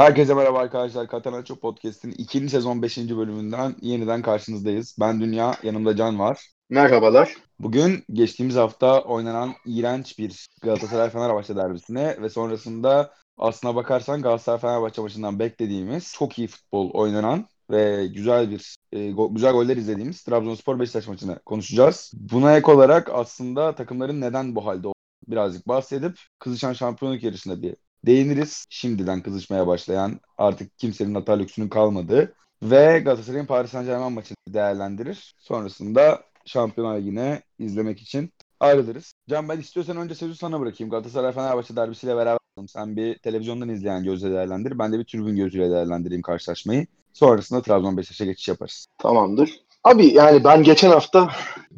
[0.00, 1.08] Herkese merhaba arkadaşlar.
[1.08, 2.98] Katanaço Podcast'in ikinci sezon 5.
[2.98, 4.96] bölümünden yeniden karşınızdayız.
[5.00, 6.50] Ben Dünya, yanımda Can var.
[6.70, 7.34] Merhabalar.
[7.58, 16.12] Bugün geçtiğimiz hafta oynanan iğrenç bir Galatasaray-Fenerbahçe derbisine ve sonrasında aslına bakarsan Galatasaray-Fenerbahçe maçından beklediğimiz
[16.12, 21.38] çok iyi futbol oynanan ve güzel bir e, go- güzel goller izlediğimiz Trabzonspor Beşiktaş maçını
[21.38, 22.12] konuşacağız.
[22.14, 24.94] Buna ek olarak aslında takımların neden bu halde olduğunu
[25.28, 27.76] birazcık bahsedip kızışan şampiyonluk yarışında bir
[28.06, 28.66] değiniriz.
[28.70, 35.34] Şimdiden kızışmaya başlayan artık kimsenin hata lüksünün kalmadığı ve Galatasaray'ın Paris Saint-Germain maçını değerlendirir.
[35.38, 39.12] Sonrasında Şampiyonlar Ligi'ne izlemek için ayrılırız.
[39.28, 40.90] Can ben istiyorsan önce sözü sana bırakayım.
[40.90, 44.78] Galatasaray Fenerbahçe derbisiyle beraber sen bir televizyondan izleyen gözle değerlendir.
[44.78, 46.86] Ben de bir tribün gözüyle değerlendireyim karşılaşmayı.
[47.12, 48.86] Sonrasında Trabzon Beşiktaş'a geçiş yaparız.
[48.98, 49.60] Tamamdır.
[49.84, 51.30] Abi yani ben geçen hafta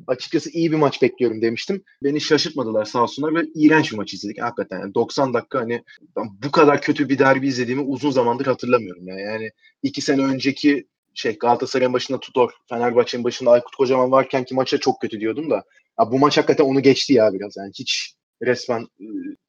[0.07, 1.85] açıkçası iyi bir maç bekliyorum demiştim.
[2.03, 4.81] Beni şaşırtmadılar sağ olsunlar ve iğrenç bir maç izledik hakikaten.
[4.81, 5.85] Yani 90 dakika hani
[6.17, 9.09] bu kadar kötü bir derbi izlediğimi uzun zamandır hatırlamıyorum.
[9.09, 9.51] Yani, yani
[9.83, 15.01] iki sene önceki şey Galatasaray'ın başında Tudor, Fenerbahçe'nin başında Aykut Kocaman varken ki maça çok
[15.01, 15.65] kötü diyordum da
[16.01, 17.57] ya bu maç hakikaten onu geçti ya biraz.
[17.57, 18.87] Yani hiç resmen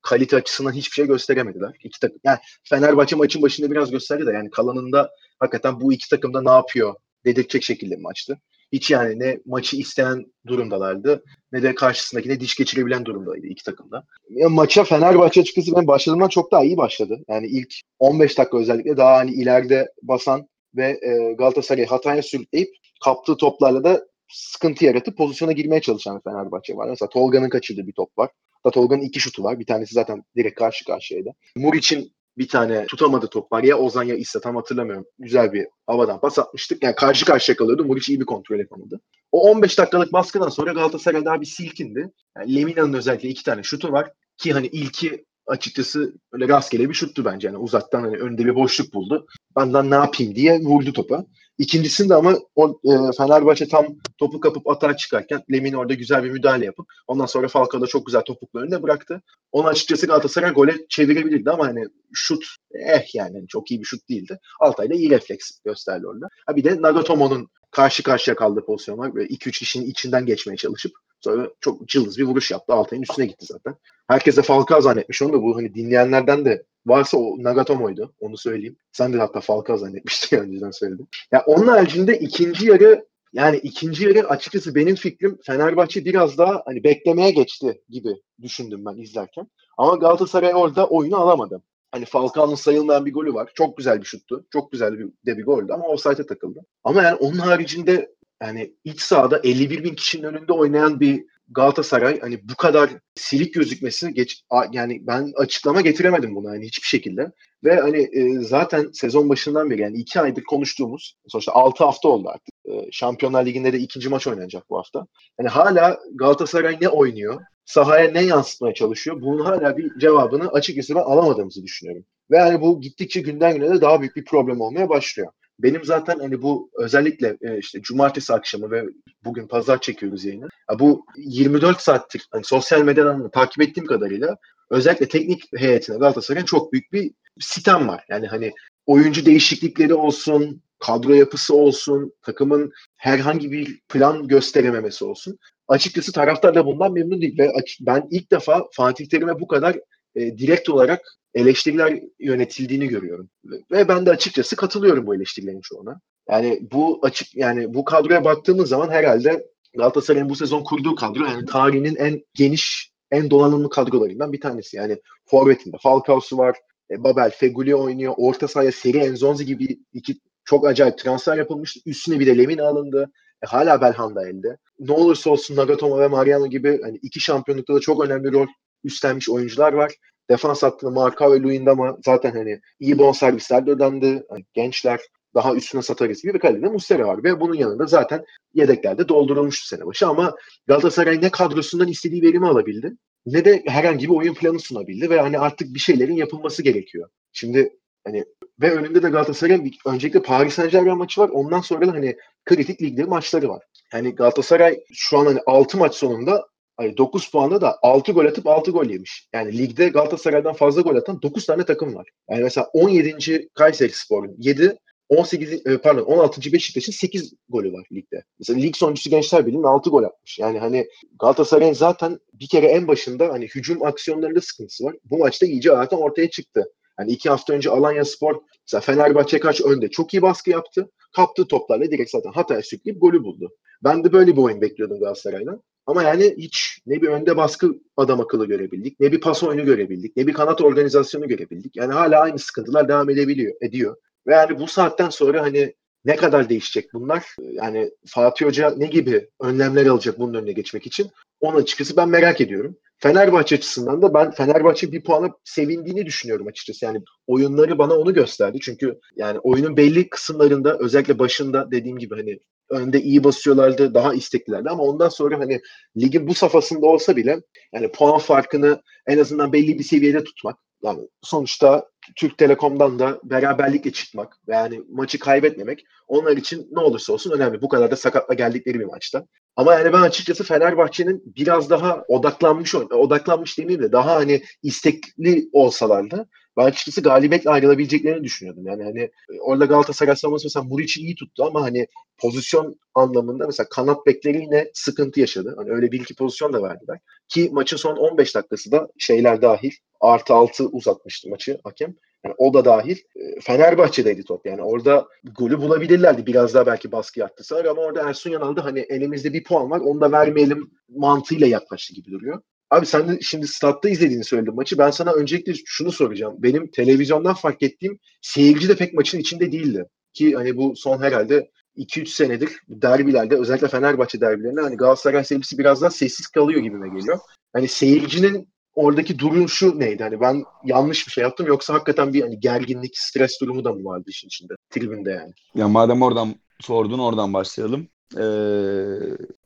[0.01, 1.71] kalite açısından hiçbir şey gösteremediler.
[1.83, 2.19] İki takım.
[2.23, 6.51] Yani Fenerbahçe maçın başında biraz gösterdi de yani kalanında hakikaten bu iki takım da ne
[6.51, 6.95] yapıyor
[7.25, 8.39] dedirtecek şekilde bir maçtı.
[8.71, 14.03] Hiç yani ne maçı isteyen durumdalardı ne de karşısındakine diş geçirebilen durumdaydı iki takımda.
[14.29, 17.19] Ya maça Fenerbahçe açıkçası ben başladığımdan çok daha iyi başladı.
[17.29, 22.69] Yani ilk 15 dakika özellikle daha hani ileride basan ve e, Galatasaray'ı hataya sürükleyip
[23.03, 26.89] kaptığı toplarla da sıkıntı yaratıp pozisyona girmeye çalışan Fenerbahçe var.
[26.89, 28.29] Mesela Tolga'nın kaçırdığı bir top var.
[28.65, 29.59] Da Tolga'nın iki şutu var.
[29.59, 31.33] Bir tanesi zaten direkt karşı karşıyaydı.
[31.55, 33.63] Muriç'in bir tane tutamadı top var.
[33.63, 35.05] Ya Ozan ya İsa tam hatırlamıyorum.
[35.19, 36.83] Güzel bir havadan pas atmıştık.
[36.83, 37.85] Yani karşı karşıya kalıyordu.
[37.85, 39.01] Muriç iyi bir kontrol yapamadı.
[39.31, 42.09] O 15 dakikalık baskıdan sonra Galatasaray daha bir silkindi.
[42.37, 44.11] Yani Lemina'nın özellikle iki tane şutu var.
[44.37, 47.47] Ki hani ilki açıkçası öyle rastgele bir şuttu bence.
[47.47, 49.25] Yani uzaktan hani önünde bir boşluk buldu.
[49.55, 51.25] Benden ne yapayım diye vurdu topa.
[51.57, 53.85] İkincisinde ama o e, Fenerbahçe tam
[54.17, 58.05] topu kapıp atağa çıkarken Lemin orada güzel bir müdahale yapıp ondan sonra Falcao da çok
[58.05, 59.21] güzel topuklu önüne bıraktı.
[59.51, 62.45] Onu açıkçası Galatasaray gole çevirebilirdi ama hani şut
[62.87, 64.39] eh yani çok iyi bir şut değildi.
[64.59, 66.27] Altay da iyi refleks gösterdi orada.
[66.47, 69.15] Ha bir de Nagatomo'nun karşı karşıya kaldığı pozisyon var.
[69.15, 70.91] Böyle 2-3 kişinin içinden geçmeye çalışıp
[71.21, 72.73] sonra çok cılız bir vuruş yaptı.
[72.73, 73.75] Altay'ın üstüne gitti zaten.
[74.07, 78.13] Herkes de Falcao zannetmiş onu da bu hani dinleyenlerden de varsa o Nagatomo'ydu.
[78.19, 78.77] Onu söyleyeyim.
[78.91, 81.07] Sen de hatta Falcao zannetmiştin önceden söyledim.
[81.31, 86.83] Ya onun haricinde ikinci yarı yani ikinci yarı açıkçası benim fikrim Fenerbahçe biraz daha hani
[86.83, 88.09] beklemeye geçti gibi
[88.41, 89.47] düşündüm ben izlerken.
[89.77, 91.61] Ama Galatasaray orada oyunu alamadı.
[91.91, 93.51] Hani Falcao'nun sayılmayan bir golü var.
[93.55, 94.45] Çok güzel bir şuttu.
[94.53, 96.65] Çok güzel bir, de bir goldü ama offside'e takıldı.
[96.83, 102.39] Ama yani onun haricinde yani iç sahada 51 bin kişinin önünde oynayan bir Galatasaray hani
[102.49, 107.31] bu kadar silik gözükmesi geç yani ben açıklama getiremedim buna hani hiçbir şekilde.
[107.63, 112.29] Ve hani e, zaten sezon başından beri yani iki aydır konuştuğumuz sonuçta 6 hafta oldu
[112.29, 112.55] artık.
[112.65, 115.07] E, Şampiyonlar Ligi'nde de ikinci maç oynanacak bu hafta.
[115.37, 117.41] Hani hala Galatasaray ne oynuyor?
[117.65, 119.21] Sahaya ne yansıtmaya çalışıyor?
[119.21, 122.05] Bunun hala bir cevabını açıkçası ben alamadığımızı düşünüyorum.
[122.31, 125.31] Ve hani bu gittikçe günden güne de daha büyük bir problem olmaya başlıyor.
[125.59, 128.85] Benim zaten hani bu özellikle e, işte cumartesi akşamı ve
[129.25, 130.47] bugün pazar çekiyoruz yayını.
[130.71, 134.37] Ya bu 24 saattir hani sosyal medyadan takip ettiğim kadarıyla
[134.69, 138.05] özellikle teknik heyetine Galatasaray'ın çok büyük bir sitem var.
[138.09, 138.53] Yani hani
[138.85, 145.37] oyuncu değişiklikleri olsun, kadro yapısı olsun, takımın herhangi bir plan gösterememesi olsun.
[145.67, 149.77] Açıkçası taraftar da bundan memnun değil ve ben ilk defa Fatih Terim'e bu kadar
[150.15, 151.01] e, direkt olarak
[151.33, 153.29] eleştiriler yönetildiğini görüyorum.
[153.71, 155.99] Ve ben de açıkçası katılıyorum bu eleştirilerin çoğuna.
[156.29, 159.45] Yani bu açık yani bu kadroya baktığımız zaman herhalde
[159.77, 164.77] Galatasaray'ın bu sezon kurduğu kadro yani tarihinin en geniş, en donanımlı kadrolarından bir tanesi.
[164.77, 166.57] Yani forvetinde Falcao'su var,
[166.91, 168.13] e, Babel, Feguli oynuyor.
[168.17, 171.77] Orta sahaya Seri Enzonzi gibi iki çok acayip transfer yapılmış.
[171.85, 173.11] Üstüne bir de Lemin alındı.
[173.43, 174.57] E, hala Belhanda elde.
[174.79, 178.47] Ne olursa olsun Nagatomo ve Mariano gibi hani iki şampiyonlukta da çok önemli rol
[178.83, 179.91] üstlenmiş oyuncular var.
[180.29, 184.23] Defans hattında Marka ve Luyendama zaten hani iyi bonservisler de ödendi.
[184.29, 184.99] Hani gençler
[185.35, 187.23] daha üstüne satarız gibi bir kalede Muslera var.
[187.23, 190.35] Ve bunun yanında zaten yedeklerde doldurulmuştu sene başı ama
[190.67, 192.93] Galatasaray ne kadrosundan istediği verimi alabildi
[193.25, 197.09] ne de herhangi bir oyun planı sunabildi ve hani artık bir şeylerin yapılması gerekiyor.
[197.31, 197.69] Şimdi
[198.05, 198.25] hani
[198.61, 201.29] ve önünde de Galatasaray'ın öncelikle Paris Saint Germain maçı var.
[201.29, 202.15] Ondan sonra da hani
[202.45, 203.63] kritik ligde maçları var.
[203.93, 206.47] Yani Galatasaray şu an hani 6 maç sonunda
[206.77, 209.27] hani 9 puanda da 6 gol atıp 6 gol yemiş.
[209.33, 212.09] Yani ligde Galatasaray'dan fazla gol atan 9 tane takım var.
[212.29, 213.49] Yani mesela 17.
[213.53, 214.77] Kayseri Spor'un 7,
[215.09, 216.53] 18 pardon 16.
[216.53, 218.23] Beşiktaş'ın 8 golü var ligde.
[218.39, 220.39] Mesela lig sonuncusu Gençler Birliği'nin 6 gol atmış.
[220.39, 220.87] Yani hani
[221.19, 224.95] Galatasaray'ın zaten bir kere en başında hani hücum aksiyonlarında sıkıntısı var.
[225.03, 226.71] Bu maçta iyice zaten ortaya çıktı.
[226.99, 230.91] Yani iki hafta önce Alanya Spor mesela Fenerbahçe kaç önde çok iyi baskı yaptı.
[231.15, 233.51] Kaptığı toplarla direkt zaten Hatay'a sürükleyip golü buldu.
[233.83, 235.63] Ben de böyle bir oyun bekliyordum Galatasaray'dan.
[235.85, 240.17] Ama yani hiç ne bir önde baskı adam akıllı görebildik, ne bir pas oyunu görebildik,
[240.17, 241.75] ne bir kanat organizasyonu görebildik.
[241.75, 243.95] Yani hala aynı sıkıntılar devam edebiliyor, ediyor.
[244.27, 245.73] Ve yani bu saatten sonra hani
[246.05, 247.35] ne kadar değişecek bunlar?
[247.51, 251.11] Yani Fatih Hoca ne gibi önlemler alacak bunun önüne geçmek için?
[251.39, 252.77] Onu açıkçası ben merak ediyorum.
[252.99, 256.85] Fenerbahçe açısından da ben Fenerbahçe bir puana sevindiğini düşünüyorum açıkçası.
[256.85, 258.57] Yani oyunları bana onu gösterdi.
[258.61, 262.39] Çünkü yani oyunun belli kısımlarında özellikle başında dediğim gibi hani
[262.73, 265.61] önde iyi basıyorlardı, daha isteklilerdi ama ondan sonra hani
[265.97, 267.41] ligin bu safhasında olsa bile
[267.73, 270.57] yani puan farkını en azından belli bir seviyede tutmak.
[270.83, 277.13] Yani sonuçta Türk Telekom'dan da beraberlikle çıkmak ve yani maçı kaybetmemek onlar için ne olursa
[277.13, 277.61] olsun önemli.
[277.61, 279.25] Bu kadar da sakatla geldikleri bir maçta.
[279.55, 286.27] Ama yani ben açıkçası Fenerbahçe'nin biraz daha odaklanmış, odaklanmış demeyeyim de daha hani istekli olsalardı
[286.57, 288.67] ben açıkçası galibiyetle ayrılabileceklerini düşünüyordum.
[288.67, 293.69] Yani hani e, orada Galatasaray savunması mesela Muriç'i iyi tuttu ama hani pozisyon anlamında mesela
[293.69, 295.53] kanat bekleri sıkıntı yaşadı.
[295.57, 296.99] Hani öyle bir iki pozisyon da verdiler.
[297.29, 299.71] Ki maçın son 15 dakikası da şeyler dahil
[300.01, 301.95] artı altı uzatmıştı maçı hakem.
[302.25, 304.45] Yani o da dahil e, Fenerbahçe'deydi top.
[304.45, 305.07] Yani orada
[305.37, 306.25] golü bulabilirlerdi.
[306.25, 310.01] Biraz daha belki baskı yaptılar ama orada Ersun Yanal hani elimizde bir puan var onu
[310.01, 312.41] da vermeyelim mantığıyla yaklaştı gibi duruyor.
[312.73, 314.77] Abi sen de şimdi statta izlediğini söyledin maçı.
[314.77, 316.35] Ben sana öncelikle şunu soracağım.
[316.37, 319.85] Benim televizyondan fark ettiğim seyirci de pek maçın içinde değildi.
[320.13, 325.81] Ki hani bu son herhalde 2-3 senedir derbilerde özellikle Fenerbahçe derbilerinde hani Galatasaray seyircisi biraz
[325.81, 327.19] daha sessiz kalıyor gibime geliyor.
[327.53, 330.03] Hani seyircinin oradaki duruşu neydi?
[330.03, 333.85] Hani ben yanlış bir şey yaptım yoksa hakikaten bir hani gerginlik, stres durumu da mı
[333.85, 334.53] vardı işin içinde?
[334.69, 335.33] Tribünde yani.
[335.55, 337.87] Ya madem oradan sordun oradan başlayalım.
[338.17, 338.23] Ee,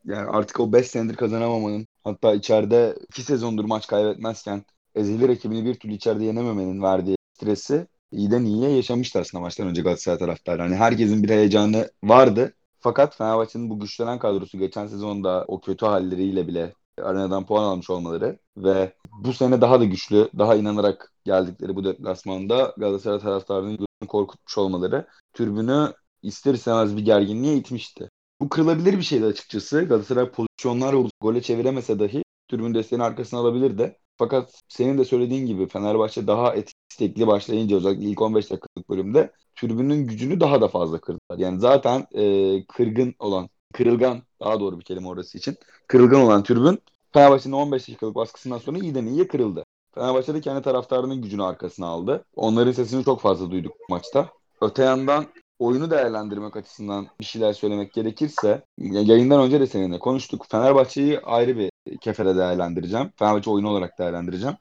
[0.06, 4.65] yani artık o 5 senedir kazanamamanın hatta içeride 2 sezondur maç kaybetmezken
[4.95, 10.18] ezeli rakibini bir türlü içeride yenememenin verdiği stresi iyiden iyiye yaşamıştı aslında maçtan önce Galatasaray
[10.19, 10.62] taraftarı.
[10.62, 12.54] Hani herkesin bir heyecanı vardı.
[12.80, 18.39] Fakat Fenerbahçe'nin bu güçlenen kadrosu geçen sezonda o kötü halleriyle bile arenadan puan almış olmaları
[18.57, 18.94] ve
[19.24, 25.94] bu sene daha da güçlü, daha inanarak geldikleri bu deplasmanda Galatasaray taraftarının korkutmuş olmaları türbünü
[26.24, 28.10] ister istemez bir gerginliğe itmişti.
[28.42, 29.81] Bu kırılabilir bir şeydi açıkçası.
[29.81, 33.98] Galatasaray pozisyonlar olup gole çeviremese dahi tribün desteğini arkasına alabilirdi.
[34.18, 40.07] Fakat senin de söylediğin gibi Fenerbahçe daha istekli başlayınca özellikle ilk 15 dakikalık bölümde tribünün
[40.07, 41.38] gücünü daha da fazla kırdılar.
[41.38, 45.57] Yani zaten e, kırgın olan, kırılgan daha doğru bir kelime orası için.
[45.88, 46.80] Kırılgan olan tribün
[47.13, 49.63] Fenerbahçe'nin 15 dakikalık baskısından sonra iyiden iyiye kırıldı.
[49.95, 52.25] Fenerbahçe de kendi taraftarının gücünü arkasına aldı.
[52.36, 54.30] Onların sesini çok fazla duyduk maçta.
[54.62, 55.25] Öte yandan
[55.59, 60.45] oyunu değerlendirmek açısından bir şeyler söylemek gerekirse yayından önce de seninle konuştuk.
[60.50, 61.71] Fenerbahçe'yi ayrı bir
[62.01, 63.12] kefere değerlendireceğim.
[63.15, 64.56] Fenerbahçe oyunu olarak değerlendireceğim.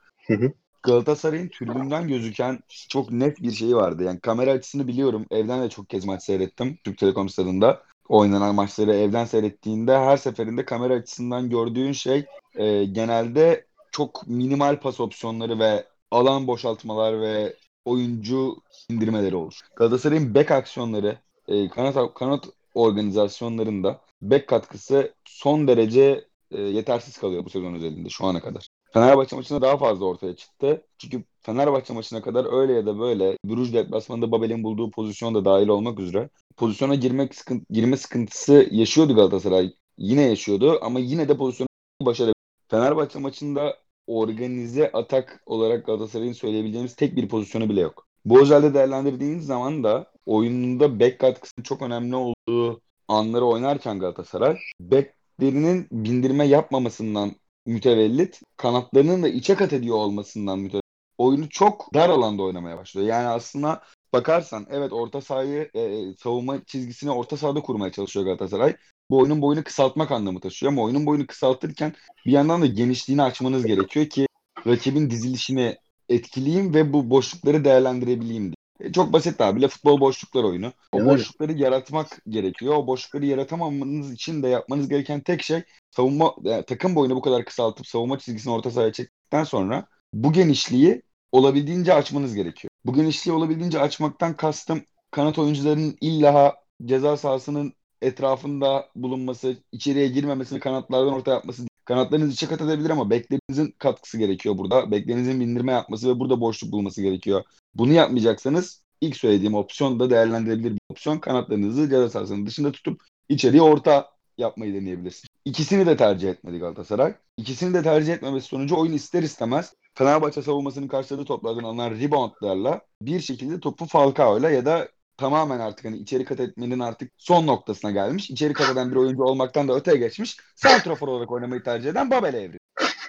[0.82, 2.58] Galatasaray'ın tribünden gözüken
[2.88, 4.04] çok net bir şeyi vardı.
[4.04, 5.26] Yani kamera açısını biliyorum.
[5.30, 6.78] Evden de çok kez maç seyrettim.
[6.84, 13.66] Türk Telekom stadında oynanan maçları evden seyrettiğinde her seferinde kamera açısından gördüğün şey e, genelde
[13.92, 17.56] çok minimal pas opsiyonları ve alan boşaltmalar ve
[17.86, 18.56] oyuncu
[18.90, 19.60] indirmeleri olur.
[19.76, 21.18] Galatasaray'ın bek aksiyonları,
[21.48, 22.44] e, kanat kanat
[22.74, 28.68] organizasyonlarında bek katkısı son derece e, yetersiz kalıyor bu sezon özelinde şu ana kadar.
[28.92, 30.86] Fenerbahçe maçında daha fazla ortaya çıktı.
[30.98, 35.68] Çünkü Fenerbahçe maçına kadar öyle ya da böyle Bruges deplasmanında Babel'in bulduğu pozisyon da dahil
[35.68, 39.74] olmak üzere pozisyona girmek sıkıntı, girme sıkıntısı yaşıyordu Galatasaray.
[39.98, 41.68] Yine yaşıyordu ama yine de pozisyonu
[42.02, 42.34] başarabiliyor.
[42.68, 48.06] Fenerbahçe maçında organize atak olarak Galatasaray'ın söyleyebileceğimiz tek bir pozisyonu bile yok.
[48.24, 55.88] Bu özelde değerlendirdiğiniz zaman da oyununda bek katkısının çok önemli olduğu anları oynarken Galatasaray beklerinin
[55.92, 57.32] bindirme yapmamasından
[57.66, 60.86] mütevellit kanatlarının da içe kat ediyor olmasından mütevellit
[61.18, 63.06] oyunu çok dar alanda oynamaya başlıyor.
[63.06, 63.82] Yani aslında
[64.12, 68.76] bakarsan evet orta sahayı e, savunma çizgisini orta sahada kurmaya çalışıyor Galatasaray.
[69.10, 71.92] Bu oyunun boyunu kısaltmak anlamı taşıyor ama oyunun boyunu kısaltırken
[72.26, 74.26] bir yandan da genişliğini açmanız gerekiyor ki
[74.66, 75.76] rakibin dizilişini
[76.08, 78.56] etkileyeyim ve bu boşlukları değerlendirebileyim diye.
[78.80, 80.72] E, çok basit bile futbol boşluklar oyunu.
[80.92, 81.06] O evet.
[81.06, 82.74] boşlukları yaratmak gerekiyor.
[82.74, 87.44] O boşlukları yaratamanız için de yapmanız gereken tek şey savunma yani takım boyunu bu kadar
[87.44, 92.70] kısaltıp savunma çizgisini orta sahaya çektikten sonra bu genişliği olabildiğince açmanız gerekiyor.
[92.84, 97.72] Bu genişliği olabildiğince açmaktan kastım kanat oyuncularının illa ceza sahasının
[98.02, 104.58] etrafında bulunması, içeriye girmemesini kanatlardan ortaya yapması Kanatlarınız içe kat edebilir ama beklerinizin katkısı gerekiyor
[104.58, 104.90] burada.
[104.90, 107.44] Beklerinizin bindirme yapması ve burada boşluk bulması gerekiyor.
[107.74, 111.18] Bunu yapmayacaksanız ilk söylediğim opsiyon da değerlendirebilir bir opsiyon.
[111.18, 115.28] Kanatlarınızı ceza sahasının dışında tutup içeriye orta yapmayı deneyebilirsiniz.
[115.44, 117.14] İkisini de tercih etmedi Galatasaray.
[117.36, 123.20] İkisini de tercih etmemesi sonucu oyun ister istemez Fenerbahçe savunmasının karşıladığı toplardan alınan reboundlarla bir
[123.20, 128.30] şekilde topu Falcao'yla ya da tamamen artık hani içeri kat etmenin artık son noktasına gelmiş.
[128.30, 130.36] İçeri kat eden bir oyuncu olmaktan da öteye geçmiş.
[130.54, 132.58] Santrafor olarak oynamayı tercih eden Babel'e evri.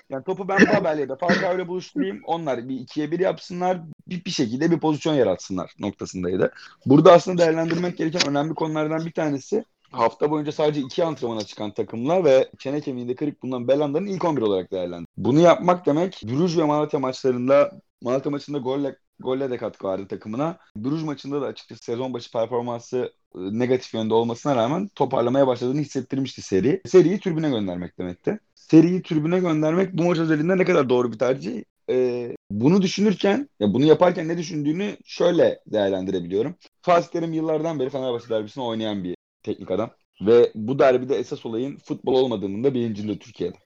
[0.09, 2.21] Yani topu ben Babel'le ya da Falcao'yla buluşturayım.
[2.25, 3.81] Onlar bir ikiye bir yapsınlar.
[4.07, 6.53] Bir, bir şekilde bir pozisyon yaratsınlar noktasındaydı.
[6.85, 12.23] Burada aslında değerlendirmek gereken önemli konulardan bir tanesi hafta boyunca sadece iki antrenmana çıkan takımla
[12.23, 15.05] ve çene kemiğinde kırık bulunan Belanda'nın ilk 11 olarak değerlendi.
[15.17, 17.71] Bunu yapmak demek Bruges ve Malatya maçlarında
[18.01, 20.57] Malatya maçında golle golle de katkı vardı takımına.
[20.75, 26.41] Bruges maçında da açıkçası sezon başı performansı e, negatif yönde olmasına rağmen toparlamaya başladığını hissettirmişti
[26.41, 26.81] seri.
[26.85, 28.39] Seriyi tribüne göndermek demekti.
[28.55, 31.63] Seriyi tribüne göndermek bu maç özelinde ne kadar doğru bir tercih?
[31.89, 36.55] Ee, bunu düşünürken, ya bunu yaparken ne düşündüğünü şöyle değerlendirebiliyorum.
[36.81, 39.89] Fatih Terim yıllardan beri Fenerbahçe derbisini oynayan bir teknik adam.
[40.21, 43.57] Ve bu derbide esas olayın futbol olmadığının da bilincinde Türkiye'de.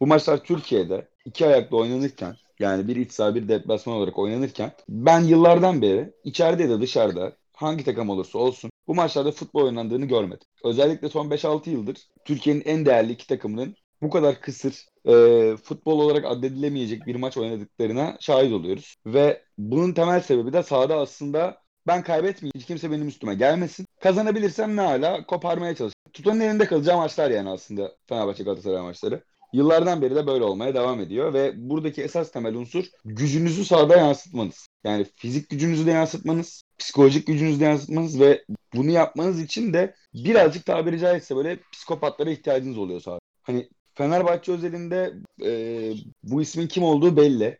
[0.00, 5.20] Bu maçlar Türkiye'de iki ayakta oynanırken yani bir iç saha bir deplasman olarak oynanırken ben
[5.20, 10.48] yıllardan beri içeride ya da dışarıda hangi takım olursa olsun bu maçlarda futbol oynandığını görmedim.
[10.64, 16.24] Özellikle son 5-6 yıldır Türkiye'nin en değerli iki takımının bu kadar kısır e, futbol olarak
[16.24, 18.96] addedilemeyecek bir maç oynadıklarına şahit oluyoruz.
[19.06, 22.52] Ve bunun temel sebebi de sahada aslında ben kaybetmeyeyim.
[22.56, 23.86] Hiç kimse benim üstüme gelmesin.
[24.00, 25.94] Kazanabilirsem ne hala koparmaya çalışayım.
[26.12, 29.24] Tutanın elinde kalacağı maçlar yani aslında Fenerbahçe Galatasaray maçları.
[29.54, 34.68] Yıllardan beri de böyle olmaya devam ediyor ve buradaki esas temel unsur gücünüzü sahada yansıtmanız.
[34.84, 38.44] Yani fizik gücünüzü de yansıtmanız, psikolojik gücünüzü de yansıtmanız ve
[38.74, 43.20] bunu yapmanız için de birazcık tabiri caizse böyle psikopatlara ihtiyacınız oluyor sahada.
[43.42, 45.92] Hani Fenerbahçe özelinde e,
[46.22, 47.58] bu ismin kim olduğu belli.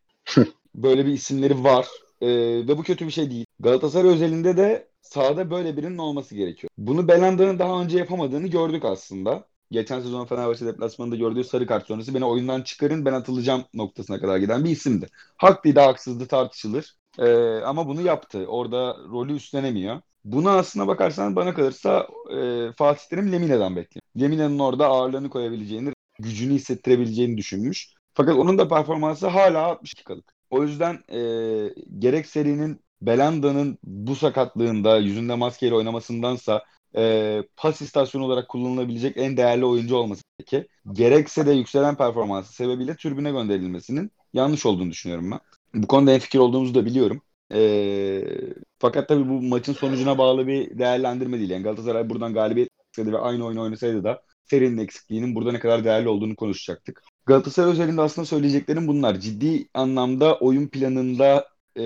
[0.74, 1.86] böyle bir isimleri var.
[2.20, 2.28] E,
[2.68, 3.46] ve bu kötü bir şey değil.
[3.60, 6.70] Galatasaray özelinde de sahada böyle birinin olması gerekiyor.
[6.78, 9.46] Bunu Belanda'nın daha önce yapamadığını gördük aslında.
[9.70, 14.36] Geçen sezon Fenerbahçe deplasmanında gördüğü sarı kart sonrası beni oyundan çıkarın ben atılacağım noktasına kadar
[14.38, 15.06] giden bir isimdi.
[15.36, 16.96] Haklıydı haksızdı tartışılır.
[17.18, 18.46] Ee, ama bunu yaptı.
[18.46, 20.00] Orada rolü üstlenemiyor.
[20.24, 24.02] Bunu aslına bakarsan bana kalırsa e, Fatih Terim Lemine'den bekliyor.
[24.20, 27.94] Lemine'nin orada ağırlığını koyabileceğini, gücünü hissettirebileceğini düşünmüş.
[28.14, 30.34] Fakat onun da performansı hala 62'lık.
[30.50, 31.18] O yüzden e,
[31.98, 36.62] gerek serinin Belanda'nın bu sakatlığında yüzünde maskeyle oynamasındansa
[36.96, 40.70] e, pas istasyonu olarak kullanılabilecek en değerli oyuncu olması gerekir.
[40.92, 45.40] Gerekse de yükselen performansı sebebiyle türbüne gönderilmesinin yanlış olduğunu düşünüyorum ben.
[45.74, 47.22] Bu konuda en fikir olduğumuzu da biliyorum.
[47.54, 48.22] E,
[48.78, 51.50] fakat tabii bu maçın sonucuna bağlı bir değerlendirme değil.
[51.50, 56.08] Yani Galatasaray buradan galibiyet ve aynı oyunu oynasaydı da serinin eksikliğinin burada ne kadar değerli
[56.08, 57.02] olduğunu konuşacaktık.
[57.26, 59.20] Galatasaray özelinde aslında söyleyeceklerim bunlar.
[59.20, 61.84] Ciddi anlamda oyun planında e,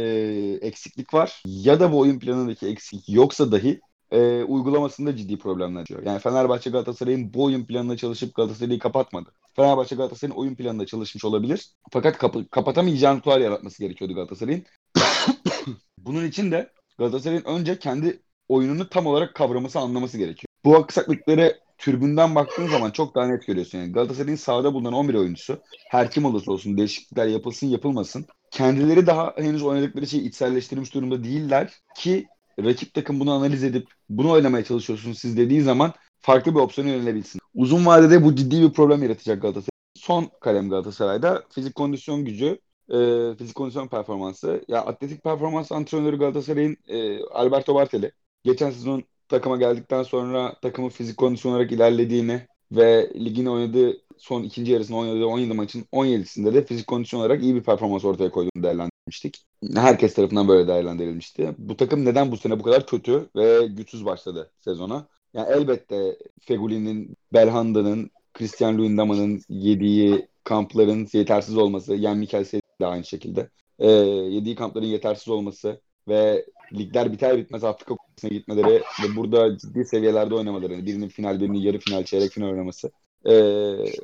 [0.61, 1.43] eksiklik var.
[1.47, 6.03] Ya da bu oyun planındaki eksiklik yoksa dahi e, uygulamasında ciddi problemler yaşıyor.
[6.07, 9.31] Yani Fenerbahçe Galatasaray'ın bu oyun planına çalışıp Galatasaray'ı kapatmadı.
[9.57, 11.69] Fenerbahçe Galatasaray'ın oyun planında çalışmış olabilir.
[11.93, 14.65] Fakat kap- kapatamayacağın noktalar yaratması gerekiyordu Galatasaray'ın.
[15.99, 20.49] Bunun için de Galatasaray'ın önce kendi oyununu tam olarak kavraması, anlaması gerekiyor.
[20.65, 23.79] Bu aksaklıkları türbünden baktığın zaman çok daha net görüyorsun.
[23.79, 25.59] Yani Galatasaray'ın sahada bulunan 11 oyuncusu
[25.91, 28.27] her kim olursa olsun değişiklikler yapılsın yapılmasın.
[28.51, 32.27] Kendileri daha henüz oynadıkları şeyi içselleştirmiş durumda değiller ki
[32.65, 37.41] rakip takım bunu analiz edip bunu oynamaya çalışıyorsunuz siz dediği zaman farklı bir opsiyona yönelebilsin.
[37.55, 39.69] Uzun vadede bu ciddi bir problem yaratacak Galatasaray.
[39.97, 42.59] Son kalem Galatasaray'da fizik kondisyon gücü,
[42.91, 42.97] e,
[43.39, 44.65] fizik kondisyon performansı.
[44.69, 48.13] Ya atletik performans antrenörü Galatasaray'ın e, Alberto Barteli.
[48.45, 54.73] Geçen sezon takıma geldikten sonra takımın fizik kondisyon olarak ilerlediğini ve ligin oynadığı son ikinci
[54.73, 58.63] yarısında oynadığı 17 maçın 17'sinde de fizik kondisyon olarak iyi bir performans ortaya koyduğunu
[59.09, 59.45] değerlendirmiştik.
[59.75, 61.55] Herkes tarafından böyle değerlendirilmişti.
[61.59, 65.07] Bu takım neden bu sene bu kadar kötü ve güçsüz başladı sezona?
[65.35, 72.45] Yani elbette Feguli'nin, Belhanda'nın, Christian Luyendama'nın yediği kampların yetersiz olması, yani Mikel
[72.81, 73.49] de aynı şekilde.
[73.79, 79.85] E, yediği kampların yetersiz olması ve ligler biter bitmez Afrika Kupası'na gitmeleri ve burada ciddi
[79.85, 80.73] seviyelerde oynamaları.
[80.73, 82.91] Yani birinin final, birinin yarı final, çeyrek final oynaması.
[83.25, 83.33] E,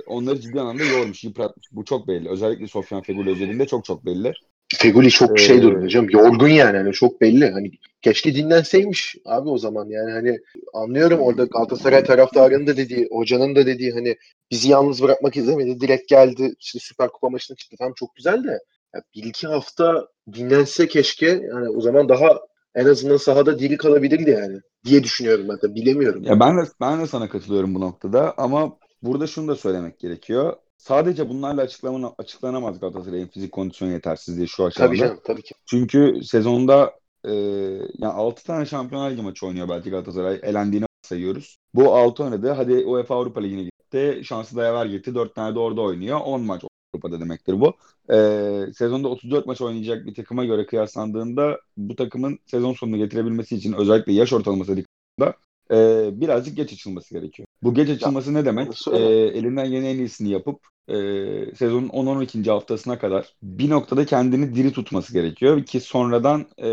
[0.07, 1.67] onları ciddi anlamda yormuş, yıpratmış.
[1.73, 2.29] Bu çok belli.
[2.29, 4.33] Özellikle Sofyan Feguli özelinde çok çok belli.
[4.79, 6.11] Feguli çok ee, şey durumda hocam.
[6.11, 6.77] Yorgun yani.
[6.77, 7.51] Hani çok belli.
[7.51, 7.71] Hani
[8.03, 10.39] keşke dinlenseymiş abi o zaman yani hani
[10.75, 14.17] anlıyorum orada Galatasaray taraftarının da dediği, hocanın da dediği hani
[14.51, 15.81] bizi yalnız bırakmak izlemedi.
[15.81, 17.77] Direkt geldi işte Süper Kupa maçına çıktı.
[17.79, 18.59] Tam çok güzel de
[18.95, 22.41] ya bir iki hafta dinlense keşke yani o zaman daha
[22.75, 26.23] en azından sahada diri kalabilirdi yani diye düşünüyorum ben de bilemiyorum.
[26.23, 30.57] Ya ben de ben de sana katılıyorum bu noktada ama burada şunu da söylemek gerekiyor
[30.77, 34.89] sadece bunlarla açıklama, açıklanamaz Galatasaray'ın fizik kondisyon yetersizliği şu aşamada.
[34.89, 35.55] Tabii canım tabii ki.
[35.67, 36.93] Çünkü sezonda
[37.25, 37.33] e,
[37.99, 40.41] yani 6 tane Şampiyonlar Ligi maçı oynuyor belki Galatasaray.
[40.43, 41.59] Elendiğini sayıyoruz.
[41.75, 42.51] Bu 6 oynadı.
[42.51, 44.21] Hadi UEFA Avrupa Ligi'ne gitti.
[44.25, 45.15] Şansı da yaver gitti.
[45.15, 46.21] 4 tane de orada oynuyor.
[46.25, 46.63] 10 maç
[46.95, 47.75] Avrupa'da demektir bu.
[48.13, 53.73] Ee, sezonda 34 maç oynayacak bir takıma göre kıyaslandığında bu takımın sezon sonunu getirebilmesi için
[53.73, 55.37] özellikle yaş ortalaması dikkatinde
[55.71, 57.49] e, birazcık geç açılması gerekiyor.
[57.63, 58.89] Bu geç açılması ya, ne demek?
[58.93, 58.99] E,
[59.39, 60.95] elinden gelen en iyisini yapıp e,
[61.55, 62.51] sezonun 10-12.
[62.51, 66.69] haftasına kadar bir noktada kendini diri tutması gerekiyor ki sonradan e,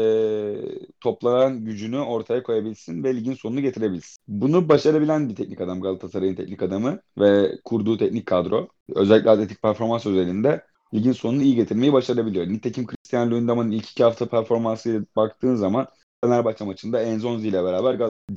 [1.01, 4.17] toplanan gücünü ortaya koyabilsin ve ligin sonunu getirebilsin.
[4.27, 10.05] Bunu başarabilen bir teknik adam Galatasaray'ın teknik adamı ve kurduğu teknik kadro özellikle atletik performans
[10.05, 12.47] özelinde ligin sonunu iyi getirmeyi başarabiliyor.
[12.47, 15.87] Nitekim Cristiano Lundama'nın ilk iki hafta performansıyla baktığın zaman
[16.23, 17.93] Fenerbahçe maçında Enzonzi ile beraber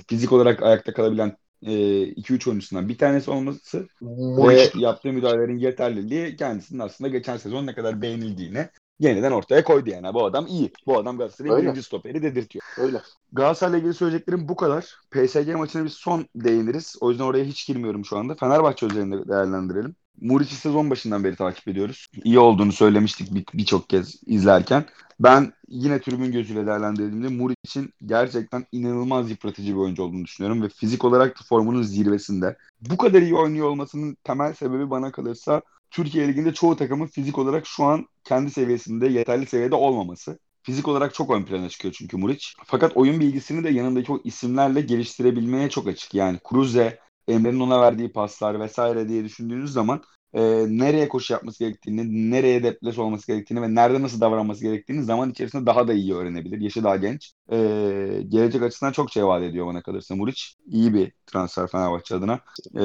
[0.08, 6.78] fizik olarak ayakta kalabilen 2-3 e, oyuncusundan bir tanesi olması ve yaptığı müdahalelerin yeterliliği kendisinin
[6.78, 10.14] aslında geçen sezon ne kadar beğenildiğini yeniden ortaya koydu yani.
[10.14, 10.72] Bu adam iyi.
[10.86, 12.64] Bu adam Galatasaray'ın birinci stoperi dedirtiyor.
[12.78, 13.00] Öyle.
[13.32, 14.94] Galatasaray'la ilgili söyleyeceklerim bu kadar.
[15.10, 16.96] PSG maçına bir son değiniriz.
[17.00, 18.34] O yüzden oraya hiç girmiyorum şu anda.
[18.34, 19.96] Fenerbahçe üzerinde değerlendirelim.
[20.20, 22.06] Muriç'i sezon başından beri takip ediyoruz.
[22.24, 24.84] İyi olduğunu söylemiştik birçok bir kez izlerken.
[25.20, 31.04] Ben yine tribün gözüyle değerlendirdiğimde Muriç'in gerçekten inanılmaz yıpratıcı bir oyuncu olduğunu düşünüyorum ve fizik
[31.04, 32.56] olarak da formunun zirvesinde.
[32.80, 37.66] Bu kadar iyi oynuyor olmasının temel sebebi bana kalırsa Türkiye Ligi'nde çoğu takımın fizik olarak
[37.66, 40.38] şu an kendi seviyesinde, yeterli seviyede olmaması.
[40.62, 42.54] Fizik olarak çok ön plana çıkıyor çünkü Muriç.
[42.64, 46.14] Fakat oyun bilgisini de yanındaki o isimlerle geliştirebilmeye çok açık.
[46.14, 50.02] Yani Cruze, Emre'nin ona verdiği paslar vesaire diye düşündüğünüz zaman
[50.34, 55.30] e, nereye koşu yapması gerektiğini, nereye deples olması gerektiğini ve nerede nasıl davranması gerektiğini zaman
[55.30, 56.60] içerisinde daha da iyi öğrenebilir.
[56.60, 57.32] Yaşı daha genç.
[57.52, 57.56] E,
[58.28, 60.56] gelecek açısından çok şey vaat ediyor bana kalırsa Muriç.
[60.66, 62.40] İyi bir transfer Fenerbahçe adına.
[62.78, 62.84] E,